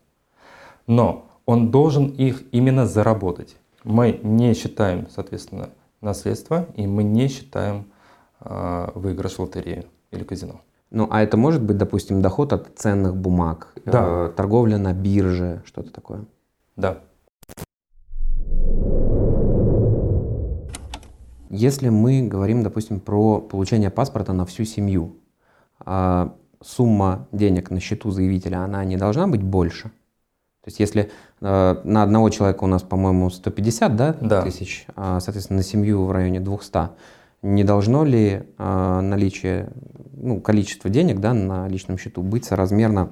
Но 0.87 1.27
он 1.47 1.71
должен 1.71 2.09
их 2.09 2.43
именно 2.53 2.87
заработать. 2.87 3.57
Мы 3.85 4.19
не 4.23 4.55
считаем, 4.55 5.09
соответственно, 5.11 5.71
наследство, 6.01 6.67
и 6.75 6.87
мы 6.87 7.05
не 7.05 7.29
считаем 7.29 7.87
э, 8.41 8.89
выигрыш 8.95 9.35
в 9.35 9.41
лотерею 9.41 9.85
или 10.11 10.25
казино. 10.25 10.61
Ну, 10.91 11.09
а 11.11 11.23
это 11.23 11.37
может 11.37 11.63
быть, 11.63 11.79
допустим, 11.79 12.21
доход 12.21 12.53
от 12.53 12.69
ценных 12.77 13.17
бумаг, 13.17 13.73
да. 13.85 14.27
э, 14.27 14.33
торговля 14.37 14.79
на 14.79 14.93
бирже, 14.93 15.63
что-то 15.65 15.93
такое? 15.93 16.25
Да. 16.77 16.99
Если 21.53 21.91
мы 21.91 22.23
говорим, 22.23 22.63
допустим, 22.63 22.99
про 22.99 23.39
получение 23.39 23.91
паспорта 23.91 24.33
на 24.33 24.47
всю 24.47 24.65
семью, 24.65 25.19
а 25.81 26.35
сумма 26.63 27.29
денег 27.31 27.71
на 27.71 27.79
счету 27.79 28.11
заявителя, 28.11 28.65
она 28.65 28.83
не 28.87 28.97
должна 28.97 29.27
быть 29.27 29.43
больше? 29.43 29.89
То 30.63 30.69
есть 30.69 30.81
если 30.81 31.11
э, 31.43 31.81
на 31.85 32.03
одного 32.03 32.31
человека 32.31 32.65
у 32.65 32.69
нас, 32.69 32.83
по-моему, 32.83 33.29
150 33.29 33.97
да, 33.97 34.17
да. 34.19 34.43
тысяч, 34.43 34.87
а, 34.97 35.21
соответственно, 35.21 35.59
на 35.59 35.63
семью 35.63 36.07
в 36.07 36.13
районе 36.13 36.41
200, 36.41 36.89
не 37.43 37.65
должно 37.65 38.05
ли 38.05 38.45
э, 38.57 39.01
наличие, 39.03 39.73
ну, 40.15 40.41
количество 40.41 40.89
денег 40.89 41.21
да, 41.21 41.35
на 41.35 41.69
личном 41.69 41.99
счету 41.99 42.23
быть 42.23 42.47
соразмерно 42.47 43.11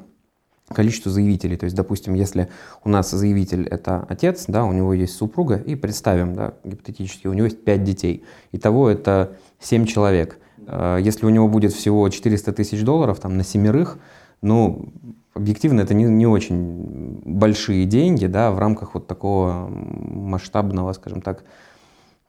количеству 0.73 1.11
заявителей. 1.11 1.57
То 1.57 1.65
есть, 1.65 1.77
допустим, 1.77 2.15
если 2.15 2.49
у 2.85 2.89
нас 2.89 3.11
заявитель 3.11 3.67
это 3.67 4.07
отец, 4.09 4.45
да, 4.49 4.65
у 4.65 4.73
него 4.73 4.95
есть 4.95 5.15
супруга, 5.15 5.57
и 5.57 5.75
представим, 5.75 6.35
да, 6.35 6.55
гипотетически, 6.65 7.27
у 7.27 7.33
него 7.33 7.47
есть 7.47 7.65
5 7.65 7.85
детей. 7.85 8.25
Итого 8.53 8.89
это 8.89 9.37
7 9.59 9.85
человек. 9.87 10.39
Да. 10.59 10.99
Если 10.99 11.27
у 11.27 11.31
него 11.31 11.49
будет 11.49 11.73
всего 11.73 12.09
400 12.09 12.53
тысяч 12.53 12.83
долларов 12.83 13.19
там, 13.19 13.37
на 13.37 13.45
семерых, 13.45 13.99
ну, 14.43 14.93
объективно 15.35 15.81
это 15.81 15.95
не, 15.95 16.05
не 16.05 16.27
очень 16.27 17.21
большие 17.25 17.85
деньги 17.85 18.27
да, 18.27 18.50
в 18.50 18.59
рамках 18.59 18.95
вот 18.95 19.07
такого 19.07 19.69
масштабного, 19.69 20.93
скажем 20.93 21.21
так, 21.23 21.45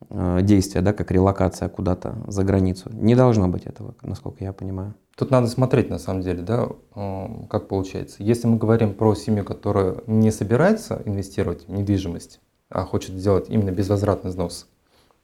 действия, 0.10 0.82
да, 0.82 0.94
как 0.94 1.12
релокация 1.12 1.70
куда-то 1.70 2.16
за 2.28 2.44
границу. 2.44 2.90
Не 2.94 3.16
должно 3.16 3.48
быть 3.48 3.66
этого, 3.66 3.96
насколько 4.02 4.44
я 4.44 4.54
понимаю. 4.54 4.96
Тут 5.16 5.30
надо 5.30 5.48
смотреть, 5.48 5.90
на 5.90 6.00
самом 6.00 6.22
деле, 6.22 6.42
да, 6.42 6.68
э, 6.96 7.28
как 7.50 7.68
получается. 7.68 8.24
Если 8.24 8.48
мы 8.48 8.58
говорим 8.58 8.94
про 8.94 9.14
семью, 9.14 9.44
которая 9.44 9.98
не 10.08 10.32
собирается 10.32 11.02
инвестировать 11.06 11.68
в 11.68 11.72
недвижимость, 11.72 12.40
а 12.70 12.86
хочет 12.86 13.16
сделать 13.16 13.50
именно 13.50 13.72
безвозвратный 13.72 14.32
взнос, 14.32 14.68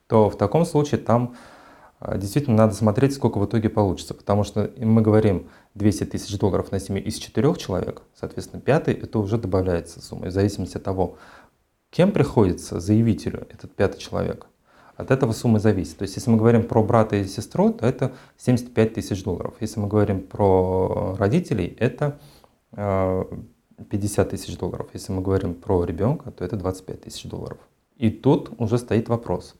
то 0.06 0.30
в 0.30 0.36
таком 0.36 0.64
случае 0.64 1.00
там 1.00 1.34
э, 2.00 2.18
действительно 2.18 2.56
надо 2.56 2.74
смотреть, 2.74 3.14
сколько 3.14 3.38
в 3.38 3.46
итоге 3.46 3.68
получится. 3.70 4.14
Потому 4.14 4.44
что 4.44 4.70
мы 4.78 5.02
говорим 5.02 5.48
200 5.74 6.04
тысяч 6.04 6.38
долларов 6.38 6.70
на 6.70 6.78
семью 6.78 7.02
из 7.02 7.16
четырех 7.16 7.58
человек, 7.58 8.02
соответственно, 8.14 8.60
пятый, 8.60 8.94
это 8.94 9.18
уже 9.18 9.38
добавляется 9.38 10.00
сумма, 10.00 10.26
в 10.26 10.30
зависимости 10.30 10.76
от 10.76 10.84
того, 10.84 11.16
кем 11.90 12.12
приходится 12.12 12.78
заявителю 12.78 13.46
этот 13.50 13.74
пятый 13.74 13.98
человек– 13.98 14.46
от 14.98 15.12
этого 15.12 15.32
сумма 15.32 15.60
зависит. 15.60 15.96
То 15.96 16.02
есть, 16.02 16.16
если 16.16 16.28
мы 16.28 16.36
говорим 16.36 16.64
про 16.64 16.82
брата 16.82 17.14
и 17.14 17.24
сестру, 17.24 17.72
то 17.72 17.86
это 17.86 18.12
75 18.36 18.94
тысяч 18.94 19.22
долларов. 19.22 19.54
Если 19.60 19.78
мы 19.78 19.86
говорим 19.86 20.20
про 20.20 21.14
родителей, 21.16 21.76
это 21.78 22.18
50 22.72 23.38
э, 23.92 24.30
тысяч 24.30 24.58
долларов. 24.58 24.88
Если 24.92 25.12
мы 25.12 25.22
говорим 25.22 25.54
про 25.54 25.84
ребенка, 25.84 26.32
то 26.32 26.44
это 26.44 26.56
25 26.56 27.02
тысяч 27.02 27.22
долларов. 27.30 27.58
И 27.96 28.10
тут 28.10 28.50
уже 28.58 28.76
стоит 28.76 29.08
вопрос. 29.08 29.54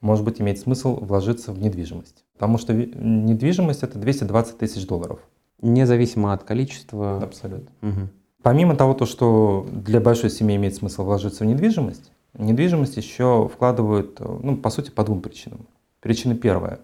Может 0.00 0.24
быть, 0.24 0.40
имеет 0.40 0.58
смысл 0.58 0.96
вложиться 0.96 1.52
в 1.52 1.58
недвижимость. 1.60 2.24
Потому 2.32 2.56
что 2.56 2.72
недвижимость 2.72 3.82
это 3.82 3.98
220 3.98 4.56
тысяч 4.56 4.86
долларов. 4.86 5.20
Независимо 5.60 6.32
от 6.32 6.44
количества. 6.44 7.22
Абсолютно. 7.22 7.70
Угу. 7.82 8.08
Помимо 8.42 8.74
того, 8.74 8.94
то, 8.94 9.04
что 9.04 9.66
для 9.70 10.00
большой 10.00 10.30
семьи 10.30 10.56
имеет 10.56 10.74
смысл 10.74 11.04
вложиться 11.04 11.44
в 11.44 11.46
недвижимость, 11.46 12.10
Недвижимость 12.34 12.96
еще 12.96 13.50
вкладывают, 13.52 14.18
ну, 14.20 14.56
по 14.56 14.70
сути, 14.70 14.90
по 14.90 15.04
двум 15.04 15.20
причинам. 15.20 15.66
Причина 16.00 16.34
первая 16.34 16.80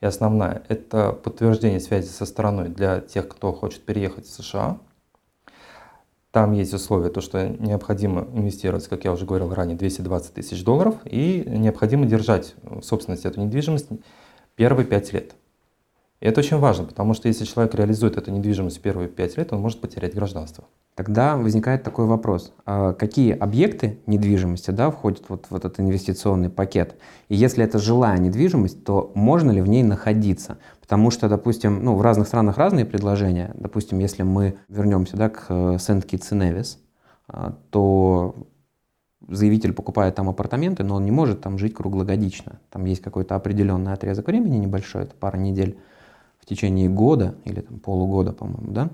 и 0.00 0.06
основная– 0.06 0.62
это 0.68 1.12
подтверждение 1.12 1.78
связи 1.78 2.08
со 2.08 2.26
страной 2.26 2.68
для 2.68 3.00
тех, 3.00 3.28
кто 3.28 3.52
хочет 3.52 3.82
переехать 3.82 4.26
в 4.26 4.30
США. 4.30 4.78
Там 6.32 6.52
есть 6.52 6.72
условие, 6.72 7.10
то, 7.10 7.20
что 7.20 7.48
необходимо 7.48 8.22
инвестировать, 8.32 8.88
как 8.88 9.04
я 9.04 9.12
уже 9.12 9.26
говорил 9.26 9.52
ранее, 9.52 9.76
220 9.76 10.34
тысяч 10.34 10.64
долларов, 10.64 10.96
и 11.04 11.44
необходимо 11.46 12.06
держать 12.06 12.54
в 12.62 12.82
собственности 12.82 13.26
эту 13.26 13.40
недвижимость 13.40 13.88
первые 14.56 14.86
пять 14.86 15.12
лет. 15.12 15.34
И 16.22 16.24
это 16.24 16.38
очень 16.38 16.58
важно, 16.58 16.84
потому 16.84 17.14
что 17.14 17.26
если 17.26 17.44
человек 17.44 17.74
реализует 17.74 18.16
эту 18.16 18.30
недвижимость 18.30 18.80
первые 18.80 19.08
пять 19.08 19.36
лет, 19.36 19.52
он 19.52 19.60
может 19.60 19.80
потерять 19.80 20.14
гражданство. 20.14 20.64
Тогда 20.94 21.36
возникает 21.36 21.82
такой 21.82 22.06
вопрос. 22.06 22.52
А 22.64 22.92
какие 22.92 23.36
объекты 23.36 23.98
недвижимости 24.06 24.70
да, 24.70 24.92
входят 24.92 25.24
вот 25.26 25.46
в 25.50 25.56
этот 25.56 25.80
инвестиционный 25.80 26.48
пакет? 26.48 26.94
И 27.28 27.34
если 27.34 27.64
это 27.64 27.80
жилая 27.80 28.18
недвижимость, 28.18 28.84
то 28.84 29.10
можно 29.16 29.50
ли 29.50 29.60
в 29.60 29.66
ней 29.66 29.82
находиться? 29.82 30.58
Потому 30.80 31.10
что, 31.10 31.28
допустим, 31.28 31.82
ну, 31.82 31.96
в 31.96 32.02
разных 32.02 32.28
странах 32.28 32.56
разные 32.56 32.84
предложения. 32.84 33.50
Допустим, 33.54 33.98
если 33.98 34.22
мы 34.22 34.58
вернемся 34.68 35.16
да, 35.16 35.28
к 35.28 35.76
Сент-Китс 35.80 36.30
и 36.30 36.34
Невис, 36.36 36.78
то 37.70 38.36
заявитель 39.28 39.72
покупает 39.72 40.14
там 40.14 40.28
апартаменты, 40.28 40.84
но 40.84 40.94
он 40.94 41.04
не 41.04 41.10
может 41.10 41.40
там 41.40 41.58
жить 41.58 41.74
круглогодично. 41.74 42.60
Там 42.70 42.84
есть 42.84 43.02
какой-то 43.02 43.34
определенный 43.34 43.92
отрезок 43.92 44.28
времени 44.28 44.58
небольшой, 44.58 45.02
это 45.02 45.16
пара 45.18 45.36
недель 45.36 45.78
в 46.42 46.46
течение 46.46 46.88
года 46.88 47.36
или 47.44 47.60
там, 47.60 47.78
полугода, 47.78 48.32
по-моему, 48.32 48.72
да, 48.72 48.90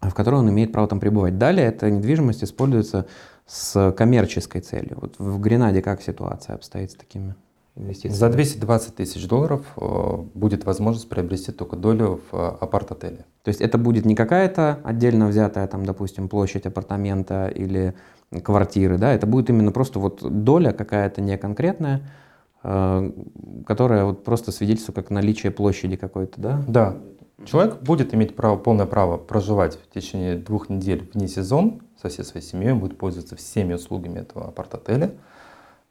в 0.00 0.12
которой 0.12 0.36
он 0.36 0.50
имеет 0.50 0.72
право 0.72 0.88
там 0.88 1.00
пребывать. 1.00 1.38
Далее 1.38 1.66
эта 1.68 1.90
недвижимость 1.90 2.42
используется 2.42 3.06
с 3.46 3.92
коммерческой 3.92 4.60
целью. 4.60 4.98
Вот 5.00 5.14
в 5.18 5.38
Гренаде 5.40 5.82
как 5.82 6.02
ситуация 6.02 6.56
обстоит 6.56 6.90
с 6.90 6.94
такими 6.94 7.36
инвестициями? 7.76 8.16
За 8.16 8.28
220 8.28 8.96
тысяч 8.96 9.26
долларов 9.28 9.64
э, 9.76 10.16
будет 10.34 10.64
возможность 10.64 11.08
приобрести 11.08 11.52
только 11.52 11.76
долю 11.76 12.20
в 12.30 12.36
э, 12.36 12.56
апарт-отеле. 12.60 13.24
То 13.44 13.48
есть 13.48 13.60
это 13.60 13.78
будет 13.78 14.04
не 14.04 14.16
какая-то 14.16 14.80
отдельно 14.82 15.28
взятая, 15.28 15.68
там, 15.68 15.86
допустим, 15.86 16.28
площадь 16.28 16.66
апартамента 16.66 17.46
или 17.46 17.94
квартиры, 18.42 18.98
да, 18.98 19.12
это 19.12 19.26
будет 19.28 19.48
именно 19.48 19.70
просто 19.70 20.00
вот 20.00 20.22
доля 20.22 20.72
какая-то 20.72 21.20
не 21.20 21.38
конкретная, 21.38 21.98
Э, 21.98 22.33
которая 22.64 24.06
вот 24.06 24.24
просто 24.24 24.50
свидетельствует 24.50 24.96
как 24.96 25.10
наличие 25.10 25.52
площади 25.52 25.96
какой-то, 25.96 26.40
да? 26.40 26.64
Да. 26.66 26.96
Человек 27.44 27.82
будет 27.82 28.14
иметь 28.14 28.34
право, 28.34 28.56
полное 28.56 28.86
право 28.86 29.18
проживать 29.18 29.76
в 29.76 29.92
течение 29.92 30.36
двух 30.36 30.70
недель 30.70 31.10
вне 31.12 31.28
сезон 31.28 31.82
со 32.00 32.08
всей 32.08 32.24
своей 32.24 32.44
семьей, 32.44 32.72
он 32.72 32.80
будет 32.80 32.96
пользоваться 32.96 33.36
всеми 33.36 33.74
услугами 33.74 34.20
этого 34.20 34.48
апарт-отеля. 34.48 35.12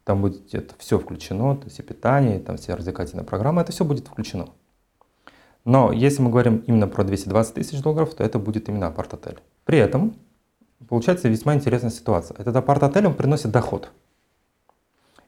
Там 0.04 0.22
будет 0.22 0.54
это 0.56 0.74
все 0.80 0.98
включено, 0.98 1.56
то 1.56 1.66
есть 1.66 1.78
и 1.78 1.84
питание, 1.84 2.40
и 2.40 2.42
там 2.42 2.58
все 2.58 2.74
развлекательные 2.74 3.24
программы, 3.24 3.62
это 3.62 3.72
все 3.72 3.86
будет 3.86 4.08
включено. 4.08 4.48
Но 5.66 5.92
если 5.92 6.24
мы 6.24 6.32
говорим 6.32 6.64
именно 6.66 6.88
про 6.88 7.04
220 7.04 7.54
тысяч 7.54 7.82
долларов, 7.84 8.16
то 8.16 8.24
это 8.24 8.40
будет 8.40 8.68
именно 8.68 8.88
апарт-отель. 8.88 9.40
При 9.64 9.78
этом 9.78 10.16
получается 10.90 11.30
весьма 11.30 11.54
интересная 11.54 11.92
ситуация. 11.92 12.36
Этот 12.38 12.56
апарт-отель, 12.56 13.06
он 13.06 13.14
приносит 13.14 13.52
доход– 13.52 13.92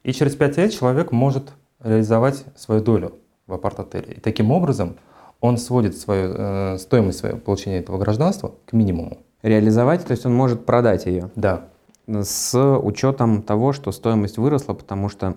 и 0.02 0.12
через 0.12 0.36
5 0.36 0.56
лет 0.58 0.72
человек 0.72 1.12
может 1.12 1.52
реализовать 1.82 2.44
свою 2.56 2.82
долю 2.82 3.14
в 3.46 3.52
апарт-отеле. 3.54 4.14
И 4.14 4.20
таким 4.20 4.50
образом 4.50 4.96
он 5.40 5.58
сводит 5.58 5.96
свою, 5.96 6.34
э, 6.34 6.78
стоимость 6.78 7.18
своего 7.18 7.38
получения 7.38 7.78
этого 7.78 7.98
гражданства 7.98 8.54
к 8.64 8.72
минимуму. 8.72 9.18
Реализовать, 9.42 10.04
то 10.04 10.12
есть 10.12 10.26
он 10.26 10.34
может 10.34 10.64
продать 10.64 11.06
ее? 11.06 11.30
Да. 11.36 11.68
С 12.06 12.56
учетом 12.78 13.42
того, 13.42 13.72
что 13.72 13.92
стоимость 13.92 14.38
выросла, 14.38 14.74
потому 14.74 15.08
что 15.08 15.36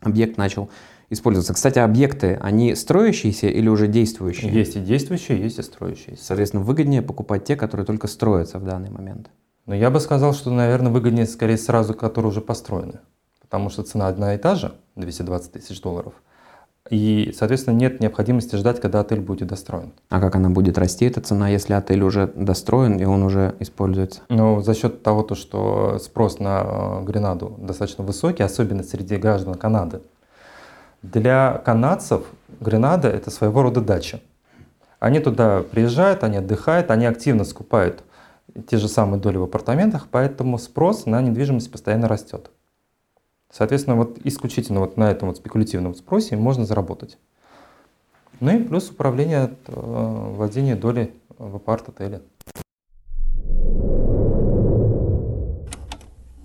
объект 0.00 0.36
начал 0.36 0.70
использоваться. 1.10 1.52
Кстати, 1.52 1.78
объекты, 1.78 2.38
они 2.40 2.74
строящиеся 2.74 3.48
или 3.48 3.68
уже 3.68 3.88
действующие? 3.88 4.52
Есть 4.52 4.76
и 4.76 4.80
действующие, 4.80 5.40
есть 5.40 5.58
и 5.58 5.62
строящиеся. 5.62 6.24
Соответственно, 6.24 6.62
выгоднее 6.62 7.02
покупать 7.02 7.44
те, 7.44 7.56
которые 7.56 7.84
только 7.84 8.06
строятся 8.06 8.58
в 8.58 8.64
данный 8.64 8.90
момент. 8.90 9.30
Но 9.66 9.74
я 9.74 9.90
бы 9.90 10.00
сказал, 10.00 10.32
что, 10.32 10.50
наверное, 10.50 10.90
выгоднее 10.90 11.26
скорее 11.26 11.58
сразу, 11.58 11.94
которые 11.94 12.30
уже 12.30 12.40
построены 12.40 13.00
потому 13.50 13.68
что 13.68 13.82
цена 13.82 14.06
одна 14.06 14.34
и 14.36 14.38
та 14.38 14.54
же, 14.54 14.72
220 14.94 15.50
тысяч 15.50 15.80
долларов, 15.80 16.14
и, 16.88 17.34
соответственно, 17.36 17.74
нет 17.74 18.00
необходимости 18.00 18.54
ждать, 18.54 18.80
когда 18.80 19.00
отель 19.00 19.20
будет 19.20 19.48
достроен. 19.48 19.92
А 20.08 20.20
как 20.20 20.36
она 20.36 20.50
будет 20.50 20.78
расти, 20.78 21.04
эта 21.04 21.20
цена, 21.20 21.48
если 21.48 21.74
отель 21.74 22.02
уже 22.02 22.28
достроен 22.28 22.96
и 22.96 23.04
он 23.04 23.24
уже 23.24 23.56
используется? 23.58 24.20
Ну, 24.28 24.62
за 24.62 24.74
счет 24.74 25.02
того, 25.02 25.22
то, 25.22 25.34
что 25.34 25.98
спрос 25.98 26.38
на 26.38 26.62
э, 26.64 27.04
Гренаду 27.04 27.56
достаточно 27.58 28.04
высокий, 28.04 28.44
особенно 28.44 28.84
среди 28.84 29.16
граждан 29.16 29.54
Канады. 29.54 30.00
Для 31.02 31.60
канадцев 31.64 32.22
Гренада– 32.60 33.08
это 33.10 33.30
своего 33.30 33.62
рода 33.62 33.80
дача. 33.80 34.20
Они 35.00 35.18
туда 35.18 35.62
приезжают, 35.62 36.22
они 36.22 36.36
отдыхают, 36.36 36.90
они 36.90 37.06
активно 37.06 37.44
скупают 37.44 38.04
те 38.68 38.76
же 38.76 38.88
самые 38.88 39.20
доли 39.20 39.38
в 39.38 39.44
апартаментах, 39.44 40.08
поэтому 40.10 40.58
спрос 40.58 41.06
на 41.06 41.20
недвижимость 41.20 41.70
постоянно 41.70 42.08
растет. 42.08 42.50
Соответственно, 43.50 43.96
вот 43.96 44.18
исключительно 44.24 44.80
вот 44.80 44.96
на 44.96 45.10
этом 45.10 45.28
вот 45.28 45.38
спекулятивном 45.38 45.94
спросе 45.94 46.36
можно 46.36 46.64
заработать. 46.64 47.18
Ну 48.40 48.50
и 48.56 48.62
плюс 48.62 48.90
управление 48.90 49.42
от 49.44 49.58
э, 49.66 50.76
долей 50.76 51.12
в 51.38 51.56
апарт-отеле. 51.56 52.22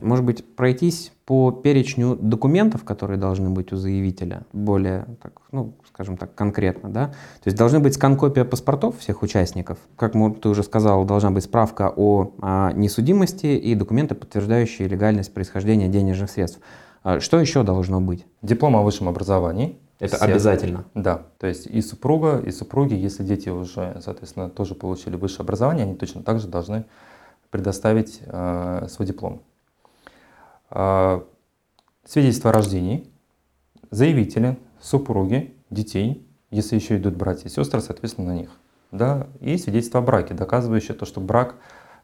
может 0.05 0.23
быть, 0.23 0.45
пройтись 0.55 1.11
по 1.25 1.51
перечню 1.51 2.15
документов, 2.15 2.83
которые 2.83 3.17
должны 3.17 3.49
быть 3.49 3.73
у 3.73 3.75
заявителя, 3.75 4.43
более, 4.53 5.05
так, 5.21 5.33
ну, 5.51 5.73
скажем 5.89 6.15
так, 6.15 6.33
конкретно, 6.35 6.89
да? 6.89 7.07
То 7.07 7.47
есть 7.47 7.57
должны 7.57 7.79
быть 7.79 7.95
скан-копия 7.95 8.45
паспортов 8.45 8.99
всех 8.99 9.23
участников. 9.23 9.79
Как 9.97 10.13
ты 10.13 10.49
уже 10.49 10.63
сказал, 10.63 11.03
должна 11.05 11.31
быть 11.31 11.43
справка 11.43 11.91
о, 11.93 12.31
о 12.41 12.71
несудимости 12.73 13.47
и 13.47 13.75
документы, 13.75 14.15
подтверждающие 14.15 14.87
легальность 14.87 15.33
происхождения 15.33 15.87
денежных 15.87 16.29
средств. 16.29 16.59
А 17.05 17.19
что 17.19 17.39
еще 17.39 17.61
должно 17.61 18.01
быть? 18.01 18.25
Диплом 18.41 18.75
о 18.75 18.81
высшем 18.81 19.07
образовании. 19.07 19.77
Это 19.99 20.15
Все. 20.15 20.25
обязательно? 20.25 20.85
Да. 20.95 21.27
То 21.37 21.45
есть 21.45 21.67
и 21.67 21.79
супруга, 21.81 22.39
и 22.39 22.49
супруги, 22.49 22.95
если 22.95 23.23
дети 23.23 23.47
уже, 23.47 24.01
соответственно, 24.03 24.49
тоже 24.49 24.73
получили 24.73 25.15
высшее 25.15 25.41
образование, 25.41 25.83
они 25.83 25.93
точно 25.93 26.23
так 26.23 26.39
же 26.39 26.47
должны 26.47 26.85
предоставить 27.51 28.21
э, 28.25 28.87
свой 28.89 29.07
диплом. 29.07 29.43
Э, 30.71 31.21
свидетельство 32.05 32.49
о 32.49 32.53
рождении, 32.53 33.07
заявители, 33.91 34.57
супруги, 34.81 35.53
детей, 35.69 36.27
если 36.49 36.75
еще 36.75 36.97
идут 36.97 37.15
братья 37.15 37.49
и 37.49 37.51
сестры, 37.51 37.81
соответственно, 37.81 38.29
на 38.29 38.35
них. 38.35 38.49
Да? 38.91 39.27
И 39.41 39.59
свидетельство 39.59 39.99
о 39.99 40.03
браке, 40.03 40.33
доказывающее 40.33 40.97
то, 40.97 41.05
что 41.05 41.21
брак, 41.21 41.57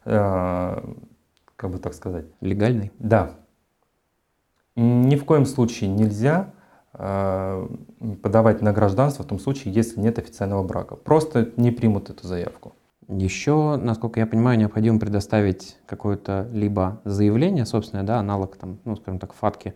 э, 0.04 0.94
как 1.56 1.70
бы 1.70 1.78
так 1.78 1.94
сказать... 1.94 2.26
Легальный? 2.40 2.92
Да. 3.00 3.34
Ни 4.76 5.16
в 5.16 5.24
коем 5.24 5.44
случае 5.44 5.90
нельзя 5.90 6.50
э, 6.94 7.68
подавать 8.22 8.62
на 8.62 8.72
гражданство 8.72 9.22
в 9.24 9.28
том 9.28 9.38
случае, 9.38 9.74
если 9.74 10.00
нет 10.00 10.18
официального 10.18 10.62
брака. 10.62 10.96
Просто 10.96 11.50
не 11.56 11.70
примут 11.70 12.08
эту 12.10 12.26
заявку. 12.26 12.72
Еще, 13.08 13.76
насколько 13.76 14.20
я 14.20 14.26
понимаю, 14.26 14.58
необходимо 14.58 14.98
предоставить 14.98 15.76
какое-то 15.86 16.48
либо 16.52 17.00
заявление 17.04 17.66
собственное, 17.66 18.04
да, 18.04 18.18
аналог, 18.18 18.56
там, 18.56 18.78
ну, 18.84 18.96
скажем 18.96 19.18
так, 19.18 19.34
фатки, 19.34 19.74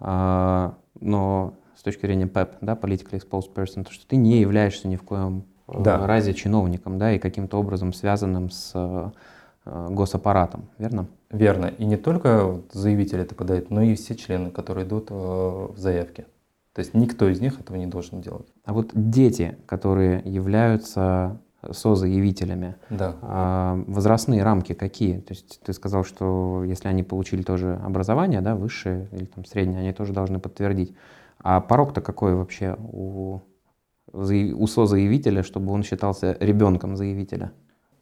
э, 0.00 0.70
но 1.00 1.54
с 1.74 1.82
точки 1.82 2.06
зрения 2.06 2.28
ПЭП, 2.28 2.56
да, 2.60 2.74
Political 2.74 3.20
Exposed 3.20 3.52
Person, 3.52 3.84
то, 3.84 3.90
что 3.90 4.06
ты 4.06 4.16
не 4.16 4.40
являешься 4.40 4.86
ни 4.86 4.96
в 4.96 5.02
коем 5.02 5.44
э, 5.66 5.82
да. 5.82 6.06
разе 6.06 6.34
чиновником, 6.34 6.98
да, 6.98 7.12
и 7.12 7.18
каким-то 7.18 7.58
образом 7.58 7.92
связанным 7.92 8.50
с 8.50 9.12
госаппаратом, 9.66 10.68
верно? 10.78 11.06
Верно. 11.30 11.66
И 11.66 11.84
не 11.84 11.96
только 11.96 12.60
заявитель 12.72 13.20
это 13.20 13.34
подает, 13.34 13.70
но 13.70 13.82
и 13.82 13.94
все 13.94 14.14
члены, 14.14 14.50
которые 14.50 14.86
идут 14.86 15.08
э, 15.10 15.14
в 15.14 15.76
заявке. 15.76 16.26
То 16.72 16.80
есть 16.80 16.94
никто 16.94 17.28
из 17.28 17.40
них 17.40 17.58
этого 17.58 17.76
не 17.76 17.86
должен 17.86 18.20
делать. 18.20 18.46
А 18.64 18.72
вот 18.72 18.90
дети, 18.92 19.56
которые 19.66 20.22
являются 20.24 21.40
созаявителями, 21.70 22.76
да. 22.90 23.16
а, 23.22 23.82
возрастные 23.86 24.42
рамки 24.42 24.74
какие? 24.74 25.20
То 25.20 25.32
есть 25.32 25.60
ты 25.64 25.72
сказал, 25.72 26.04
что 26.04 26.62
если 26.64 26.88
они 26.88 27.02
получили 27.02 27.42
тоже 27.42 27.80
образование, 27.82 28.40
да, 28.40 28.54
высшее 28.54 29.08
или 29.12 29.24
там 29.24 29.44
среднее, 29.44 29.80
они 29.80 29.92
тоже 29.92 30.12
должны 30.12 30.38
подтвердить. 30.38 30.94
А 31.38 31.60
порог-то 31.60 32.00
какой 32.00 32.34
вообще 32.34 32.76
у, 32.78 33.40
у 34.12 34.66
созаявителя, 34.66 35.42
чтобы 35.42 35.72
он 35.72 35.82
считался 35.82 36.36
ребенком 36.40 36.96
заявителя? 36.96 37.52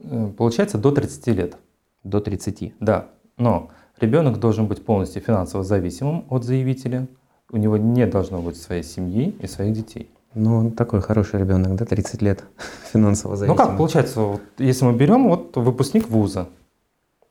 Э, 0.01 0.31
получается 0.37 0.79
до 0.79 0.91
30 0.91 1.27
лет. 1.29 1.57
До 2.03 2.21
30? 2.21 2.75
Да. 2.81 3.09
Но 3.37 3.71
ребенок 4.01 4.39
должен 4.39 4.67
быть 4.67 4.85
полностью 4.85 5.23
финансово 5.23 5.65
зависимым 5.65 6.25
от 6.29 6.45
заявителя. 6.45 7.07
У 7.51 7.57
него 7.57 7.77
не 7.77 8.07
должно 8.07 8.41
быть 8.41 8.57
своей 8.57 8.83
семьи 8.83 9.35
и 9.41 9.47
своих 9.47 9.75
детей. 9.75 10.11
Ну, 10.35 10.57
он 10.57 10.71
такой 10.73 11.01
хороший 11.01 11.41
ребенок, 11.41 11.77
да, 11.77 11.85
30 11.85 12.23
лет 12.23 12.45
финансово 12.93 13.37
зависимый. 13.37 13.59
Ну 13.59 13.65
как, 13.65 13.77
получается, 13.77 14.21
вот, 14.21 14.43
если 14.59 14.85
мы 14.85 14.93
берем 14.93 15.29
вот 15.29 15.57
выпускник 15.57 16.09
вуза, 16.09 16.49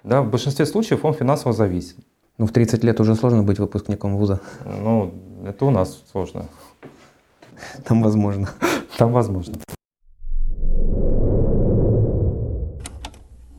да, 0.03 0.22
в 0.22 0.29
большинстве 0.29 0.65
случаев 0.65 1.03
он 1.05 1.13
финансово 1.13 1.53
зависим. 1.53 1.98
Ну, 2.38 2.48
в 2.48 2.51
30 2.51 2.84
лет 2.84 3.00
уже 3.00 3.15
сложно 3.15 3.43
быть 3.43 3.60
выпускником 3.60 4.17
вуза. 4.17 4.39
Ну, 4.65 5.13
это 5.46 5.65
у 5.65 5.70
нас 5.70 6.03
сложно. 6.12 6.46
Там 7.86 8.01
возможно. 8.01 8.50
Там 8.98 9.11
возможно. 9.11 9.55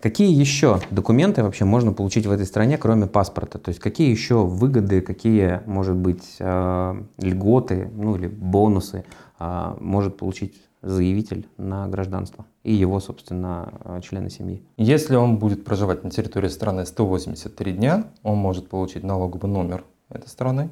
Какие 0.05 0.39
еще 0.39 0.81
документы 0.91 1.43
вообще 1.43 1.65
можно 1.65 1.95
получить 1.95 2.27
в 2.27 2.31
этой 2.31 2.45
стране, 2.45 2.77
кроме 2.77 3.07
паспорта? 3.07 3.59
То 3.59 3.71
есть 3.71 3.81
какие 3.81 4.11
еще 4.11 4.45
выгоды, 4.45 5.01
какие, 5.01 5.63
может 5.65 5.97
быть, 5.97 6.37
э, 6.41 7.03
льготы, 7.17 7.91
ну 7.95 8.15
или 8.15 8.27
бонусы 8.27 9.07
э, 9.41 9.77
может 9.81 10.19
получить 10.19 10.61
заявитель 10.83 11.49
на 11.57 11.89
гражданство 11.89 12.45
и 12.65 12.75
его, 12.75 13.01
собственно, 13.01 13.73
э, 13.83 14.01
члены 14.03 14.29
семьи? 14.29 14.63
Если 14.77 15.17
он 15.17 15.39
будет 15.39 15.65
проживать 15.65 16.05
на 16.05 16.11
территории 16.11 16.49
страны 16.49 16.85
183 16.85 17.73
дня, 17.73 18.05
он 18.23 18.37
может 18.37 18.69
получить 18.69 19.05
налоговый 19.05 19.51
номер 19.51 19.85
этой 20.11 20.29
страны, 20.29 20.69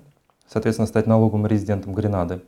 соответственно, 0.47 0.87
стать 0.87 1.07
налоговым 1.07 1.47
резидентом 1.47 1.95
Гренады. 1.95 2.43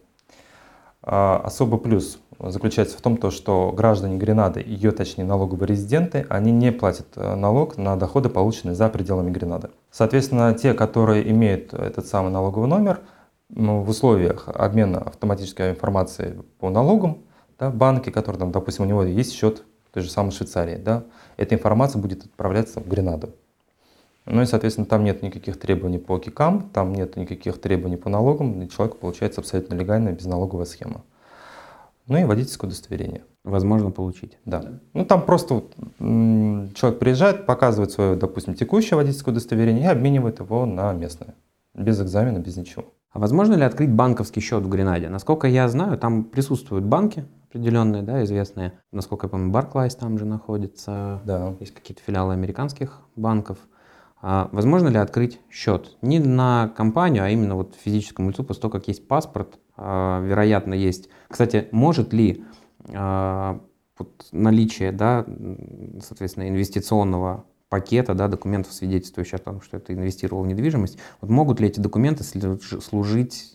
А 1.07 1.43
особый 1.45 1.79
плюс 1.79 2.19
заключается 2.39 2.97
в 2.97 3.03
том, 3.03 3.19
то, 3.19 3.31
что 3.31 3.73
граждане 3.77 4.17
Гренады, 4.17 4.61
ее 4.61 4.91
точнее 4.91 5.25
налоговые 5.25 5.69
резиденты, 5.69 6.27
они 6.31 6.51
не 6.51 6.73
платят 6.73 7.07
э, 7.17 7.35
налог 7.35 7.77
на 7.77 7.97
доходы, 7.97 8.31
полученные 8.31 8.75
за 8.75 8.89
пределами 8.89 9.31
Гренады. 9.31 9.69
Соответственно, 9.91 10.55
те, 10.55 10.73
которые 10.73 11.31
имеют 11.31 11.75
этот 11.75 12.07
самый 12.07 12.33
налоговый 12.33 12.69
номер, 12.69 13.01
в 13.51 13.89
условиях 13.89 14.49
обмена 14.49 14.99
автоматической 14.99 15.71
информацией 15.71 16.41
по 16.59 16.71
налогам, 16.71 17.19
да, 17.59 17.71
банки, 17.71 18.09
которые 18.11 18.41
там, 18.41 18.51
допустим, 18.51 18.85
у 18.85 18.89
него 18.89 19.05
есть 19.05 19.35
счет 19.35 19.63
в 19.89 19.93
той 19.93 20.03
же 20.03 20.11
самой 20.11 20.33
Швейцарии, 20.33 20.77
да, 20.77 21.05
эта 21.37 21.55
информация 21.55 22.01
будет 22.01 22.25
отправляться 22.25 22.81
в 22.81 22.89
Гренаду. 22.89 23.35
Ну 24.27 24.41
и, 24.41 24.47
соответственно, 24.47 24.87
там 24.87 25.05
нет 25.05 25.23
никаких 25.23 25.59
требований 25.59 25.99
по 25.99 26.19
КИКам, 26.19 26.71
там 26.73 26.93
нет 26.93 27.17
никаких 27.17 27.61
требований 27.61 27.97
по 27.97 28.09
налогам, 28.09 28.63
и 28.63 28.69
человек 28.69 28.97
получается 28.97 29.41
абсолютно 29.41 29.75
легальная 29.75 30.13
безналоговая 30.13 30.65
схема. 30.65 31.03
Ну 32.07 32.19
и 32.19 32.25
водительское 32.25 32.69
удостоверение. 32.69 33.25
Возможно 33.45 33.91
получить. 33.91 34.39
Да. 34.45 34.81
Ну 34.93 35.05
там 35.05 35.23
просто 35.23 35.65
человек 35.99 36.99
приезжает, 36.99 37.47
показывает 37.47 37.93
свое, 37.93 38.17
допустим, 38.17 38.55
текущее 38.55 38.97
водительское 38.97 39.33
удостоверение 39.33 39.85
и 39.85 39.89
обменивает 39.89 40.41
его 40.41 40.65
на 40.65 40.93
местное. 40.93 41.35
Без 41.75 42.01
экзамена, 42.01 42.39
без 42.39 42.57
ничего. 42.57 42.85
А 43.11 43.19
возможно 43.19 43.55
ли 43.55 43.63
открыть 43.63 43.91
банковский 43.91 44.41
счет 44.41 44.65
в 44.65 44.69
Гренаде? 44.69 45.09
Насколько 45.09 45.47
я 45.47 45.69
знаю, 45.69 45.99
там 45.99 46.25
присутствуют 46.25 46.85
банки 46.85 47.25
определенные, 47.49 48.03
да, 48.03 48.25
известные. 48.25 48.73
Насколько 48.93 49.27
я 49.27 49.31
помню, 49.31 49.53
Barclays 49.53 49.97
там 49.99 50.19
же 50.19 50.25
находится. 50.25 51.21
Да. 51.25 51.55
Есть 51.61 51.75
какие-то 51.75 52.03
филиалы 52.03 52.33
американских 52.33 53.01
банков. 53.17 53.59
А 54.27 54.49
возможно 54.53 54.89
ли 54.89 54.97
открыть 54.97 55.39
счет? 55.51 55.99
Не 56.01 56.19
на 56.19 56.73
компанию, 56.79 57.25
а 57.25 57.29
именно 57.29 57.57
вот 57.57 57.75
физическому 57.79 58.31
лицу, 58.31 58.43
после 58.43 58.63
того, 58.63 58.73
как 58.73 58.89
есть 58.89 59.07
паспорт, 59.07 59.59
а, 59.77 60.23
вероятно, 60.23 60.73
есть. 60.73 61.11
Кстати, 61.29 61.69
может 61.73 62.15
ли 62.15 62.43
а, 62.95 63.61
вот 63.99 64.27
наличие, 64.33 64.93
да, 64.93 65.27
соответственно, 66.01 66.49
инвестиционного 66.49 67.45
пакета, 67.69 68.15
да, 68.15 68.29
документов, 68.29 68.73
свидетельствующих 68.73 69.35
о 69.35 69.43
том, 69.43 69.61
что 69.61 69.77
это 69.77 69.93
инвестировал 69.93 70.45
в 70.45 70.47
недвижимость, 70.47 70.97
вот 71.21 71.29
могут 71.29 71.61
ли 71.61 71.69
эти 71.69 71.81
документы 71.81 72.25
служить 72.25 73.55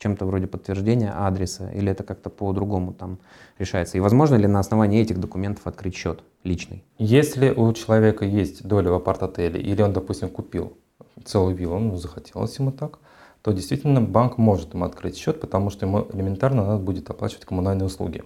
чем-то 0.00 0.24
вроде 0.24 0.46
подтверждения 0.46 1.10
адреса, 1.10 1.70
или 1.70 1.92
это 1.92 2.02
как-то 2.02 2.30
по-другому 2.30 2.92
там 2.92 3.18
решается? 3.58 3.98
И 3.98 4.00
возможно 4.00 4.36
ли 4.36 4.46
на 4.46 4.58
основании 4.58 5.02
этих 5.02 5.20
документов 5.20 5.66
открыть 5.66 5.94
счет 5.94 6.24
личный? 6.42 6.82
Если 6.98 7.50
у 7.50 7.72
человека 7.74 8.24
есть 8.24 8.66
доля 8.66 8.90
в 8.90 8.94
апарт-отеле, 8.94 9.60
или 9.60 9.82
он, 9.82 9.92
допустим, 9.92 10.30
купил 10.30 10.78
целую 11.24 11.54
виллу, 11.54 11.78
ну, 11.78 11.96
захотелось 11.96 12.58
ему 12.58 12.72
так, 12.72 12.98
то 13.42 13.52
действительно 13.52 14.00
банк 14.00 14.38
может 14.38 14.72
ему 14.72 14.86
открыть 14.86 15.16
счет, 15.16 15.40
потому 15.40 15.68
что 15.70 15.86
ему 15.86 16.06
элементарно 16.12 16.64
надо 16.64 16.82
будет 16.82 17.08
оплачивать 17.10 17.44
коммунальные 17.44 17.86
услуги. 17.86 18.24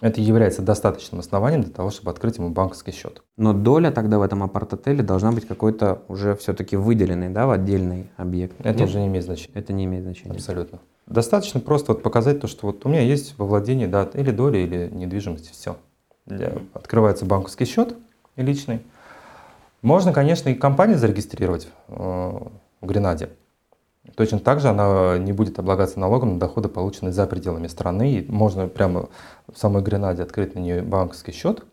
Это 0.00 0.20
является 0.20 0.60
достаточным 0.60 1.20
основанием 1.20 1.62
для 1.62 1.72
того, 1.72 1.90
чтобы 1.90 2.10
открыть 2.10 2.38
ему 2.38 2.50
банковский 2.50 2.92
счет. 2.92 3.22
Но 3.36 3.52
доля 3.52 3.90
тогда 3.90 4.18
в 4.18 4.22
этом 4.22 4.42
апарт-отеле 4.42 5.02
должна 5.02 5.32
быть 5.32 5.46
какой-то 5.46 6.02
уже 6.08 6.34
все-таки 6.36 6.76
выделенный, 6.76 7.28
да, 7.28 7.46
в 7.46 7.50
отдельный 7.50 8.10
объект. 8.16 8.54
Это 8.60 8.80
Нет? 8.80 8.88
уже 8.88 8.98
не 8.98 9.06
имеет 9.06 9.24
значения. 9.24 9.54
Это 9.54 9.72
не 9.72 9.84
имеет 9.84 10.04
значения. 10.04 10.32
Абсолютно. 10.32 10.80
Достаточно 11.06 11.60
просто 11.60 11.92
вот 11.92 12.02
показать 12.02 12.40
то, 12.40 12.48
что 12.48 12.66
вот 12.66 12.84
у 12.86 12.88
меня 12.88 13.02
есть 13.02 13.38
во 13.38 13.46
владении 13.46 13.86
да, 13.86 14.08
или 14.14 14.30
доля, 14.30 14.58
или 14.58 14.88
недвижимость, 14.92 15.50
все. 15.50 15.76
Для... 16.26 16.54
Открывается 16.72 17.24
банковский 17.24 17.66
счет 17.66 17.94
личный. 18.36 18.80
Можно, 19.82 20.12
конечно, 20.12 20.48
и 20.48 20.54
компанию 20.54 20.98
зарегистрировать 20.98 21.68
э, 21.88 21.92
в 21.92 22.86
Гренаде. 22.86 23.28
Точно 24.16 24.38
так 24.38 24.60
же 24.60 24.68
она 24.68 25.18
не 25.18 25.32
будет 25.32 25.58
облагаться 25.58 25.98
налогом 25.98 26.34
на 26.34 26.40
доходы, 26.40 26.68
полученные 26.68 27.12
за 27.12 27.26
пределами 27.26 27.66
страны. 27.66 28.12
И 28.12 28.30
можно 28.30 28.68
прямо 28.68 29.08
в 29.52 29.58
самой 29.58 29.82
Гренаде 29.82 30.22
открыть 30.22 30.54
на 30.54 30.60
нее 30.60 30.82
банковский 30.82 31.32
счет 31.32 31.64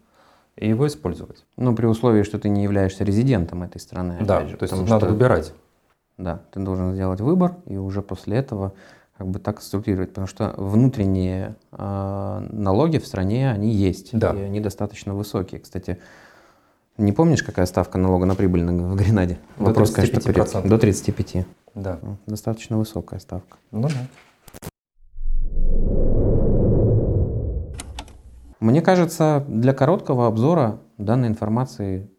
и 0.55 0.67
его 0.67 0.87
использовать. 0.87 1.45
Ну, 1.57 1.75
при 1.75 1.85
условии, 1.85 2.23
что 2.23 2.39
ты 2.39 2.49
не 2.49 2.63
являешься 2.63 3.03
резидентом 3.03 3.63
этой 3.63 3.79
страны. 3.79 4.17
Да, 4.21 4.47
же, 4.47 4.57
то 4.57 4.63
есть 4.63 4.75
надо 4.75 5.05
что, 5.05 5.13
выбирать. 5.13 5.53
Да, 6.17 6.41
ты 6.51 6.59
должен 6.59 6.93
сделать 6.93 7.19
выбор, 7.19 7.55
и 7.65 7.77
уже 7.77 8.01
после 8.01 8.37
этого 8.37 8.73
как 9.17 9.27
бы 9.27 9.39
так 9.39 9.61
структурировать, 9.61 10.09
потому 10.09 10.27
что 10.27 10.53
внутренние 10.57 11.55
э, 11.71 12.47
налоги 12.51 12.97
в 12.97 13.05
стране, 13.05 13.51
они 13.51 13.69
есть, 13.71 14.17
да. 14.17 14.33
и 14.33 14.39
они 14.39 14.59
достаточно 14.59 15.13
высокие. 15.13 15.61
Кстати, 15.61 15.99
Не 16.97 17.13
помнишь, 17.13 17.43
какая 17.43 17.65
ставка 17.65 17.97
налога 17.97 18.25
на 18.25 18.35
прибыль 18.35 18.63
в 18.63 18.95
Гренаде? 18.95 19.39
До 19.57 19.65
Вопрос, 19.65 19.91
35%. 19.91 19.95
конечно, 19.95 20.21
придет. 20.21 20.69
До 20.69 20.77
35. 20.77 21.45
Да. 21.75 21.99
Достаточно 22.25 22.77
высокая 22.77 23.19
ставка. 23.19 23.57
Ну 23.71 23.87
да. 23.87 24.07
Мне 28.59 28.81
кажется, 28.81 29.43
для 29.47 29.73
короткого 29.73 30.27
обзора 30.27 30.79
данной 30.97 31.29
информации 31.29 32.11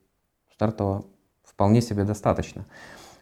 стартового 0.52 1.04
вполне 1.44 1.80
себе 1.80 2.04
достаточно. 2.04 2.66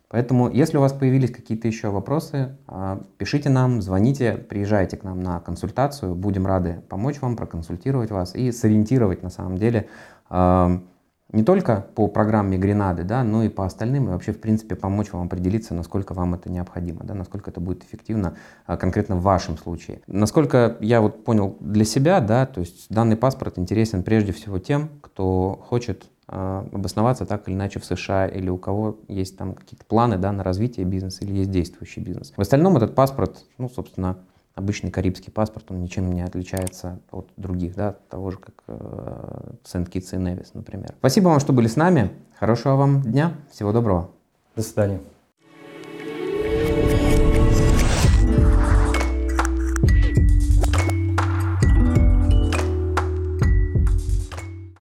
Поэтому, 0.09 0.51
если 0.51 0.77
у 0.77 0.81
вас 0.81 0.93
появились 0.93 1.31
какие-то 1.31 1.69
еще 1.69 1.91
вопросы, 1.91 2.57
а, 2.67 3.03
пишите 3.19 3.49
нам, 3.49 3.81
звоните, 3.81 4.33
приезжайте 4.33 4.97
к 4.97 5.05
нам 5.05 5.23
на 5.23 5.39
консультацию. 5.41 6.15
Будем 6.15 6.47
рады 6.47 6.83
помочь 6.89 7.21
вам, 7.21 7.37
проконсультировать 7.37 8.11
вас 8.11 8.35
и 8.35 8.51
сориентировать 8.51 9.23
на 9.23 9.31
самом 9.31 9.57
деле 9.57 9.89
а, 10.29 10.83
не 11.33 11.43
только 11.45 11.87
по 11.95 12.09
программе 12.09 12.59
Гренады, 12.59 13.05
да, 13.05 13.23
но 13.23 13.45
и 13.45 13.49
по 13.49 13.65
остальным, 13.65 14.07
и 14.07 14.11
вообще, 14.11 14.33
в 14.33 14.41
принципе, 14.41 14.75
помочь 14.75 15.13
вам 15.13 15.27
определиться, 15.27 15.75
насколько 15.75 16.15
вам 16.15 16.35
это 16.35 16.51
необходимо, 16.51 17.05
да, 17.05 17.15
насколько 17.15 17.51
это 17.51 17.61
будет 17.61 17.85
эффективно 17.85 18.37
а, 18.67 18.77
конкретно 18.77 19.17
в 19.17 19.23
вашем 19.23 19.57
случае. 19.57 20.01
Насколько 20.07 20.77
я 20.81 21.01
вот 21.01 21.25
понял 21.25 21.57
для 21.61 21.85
себя, 21.85 22.21
да, 22.21 22.47
то 22.47 22.61
есть 22.61 22.87
данный 22.91 23.17
паспорт 23.17 23.59
интересен 23.59 24.03
прежде 24.03 24.33
всего 24.33 24.59
тем, 24.59 24.89
кто 25.01 25.59
хочет 25.69 26.07
а, 26.27 26.67
обосноваться 26.73 27.27
так 27.27 27.49
или 27.49 27.55
иначе 27.55 27.81
в 27.81 27.85
США, 27.85 28.27
или 28.27 28.49
у 28.49 28.57
кого 28.57 28.99
есть 29.09 29.37
там 29.37 29.55
какие-то 29.55 29.85
планы 29.85 30.17
да, 30.17 30.33
на 30.33 30.43
развитие 30.43 30.87
бизнеса, 30.87 31.25
или 31.25 31.39
есть 31.39 31.51
действующий 31.51 32.01
бизнес. 32.01 32.33
В 32.37 32.41
остальном 32.41 32.77
этот 32.77 32.95
паспорт, 32.95 33.45
ну, 33.59 33.69
собственно, 33.69 34.19
обычный 34.55 34.91
карибский 34.91 35.33
паспорт, 35.33 35.71
он 35.71 35.83
ничем 35.83 36.13
не 36.13 36.23
отличается 36.23 37.01
от 37.11 37.31
других, 37.37 37.75
да, 37.75 37.97
того 38.09 38.31
же, 38.31 38.39
как 38.39 38.55
э, 38.67 39.53
Сент-Китс 39.65 40.13
и 40.15 40.17
Невис, 40.17 40.55
например. 40.55 40.95
Спасибо 40.99 41.29
вам, 41.29 41.41
что 41.41 41.53
были 41.53 41.67
с 41.67 41.77
нами. 41.77 42.11
Хорошего 42.39 42.77
вам 42.77 43.03
дня. 43.03 43.35
Всего 43.51 43.73
доброго. 43.73 44.11
До 44.57 44.63
свидания. 44.63 45.01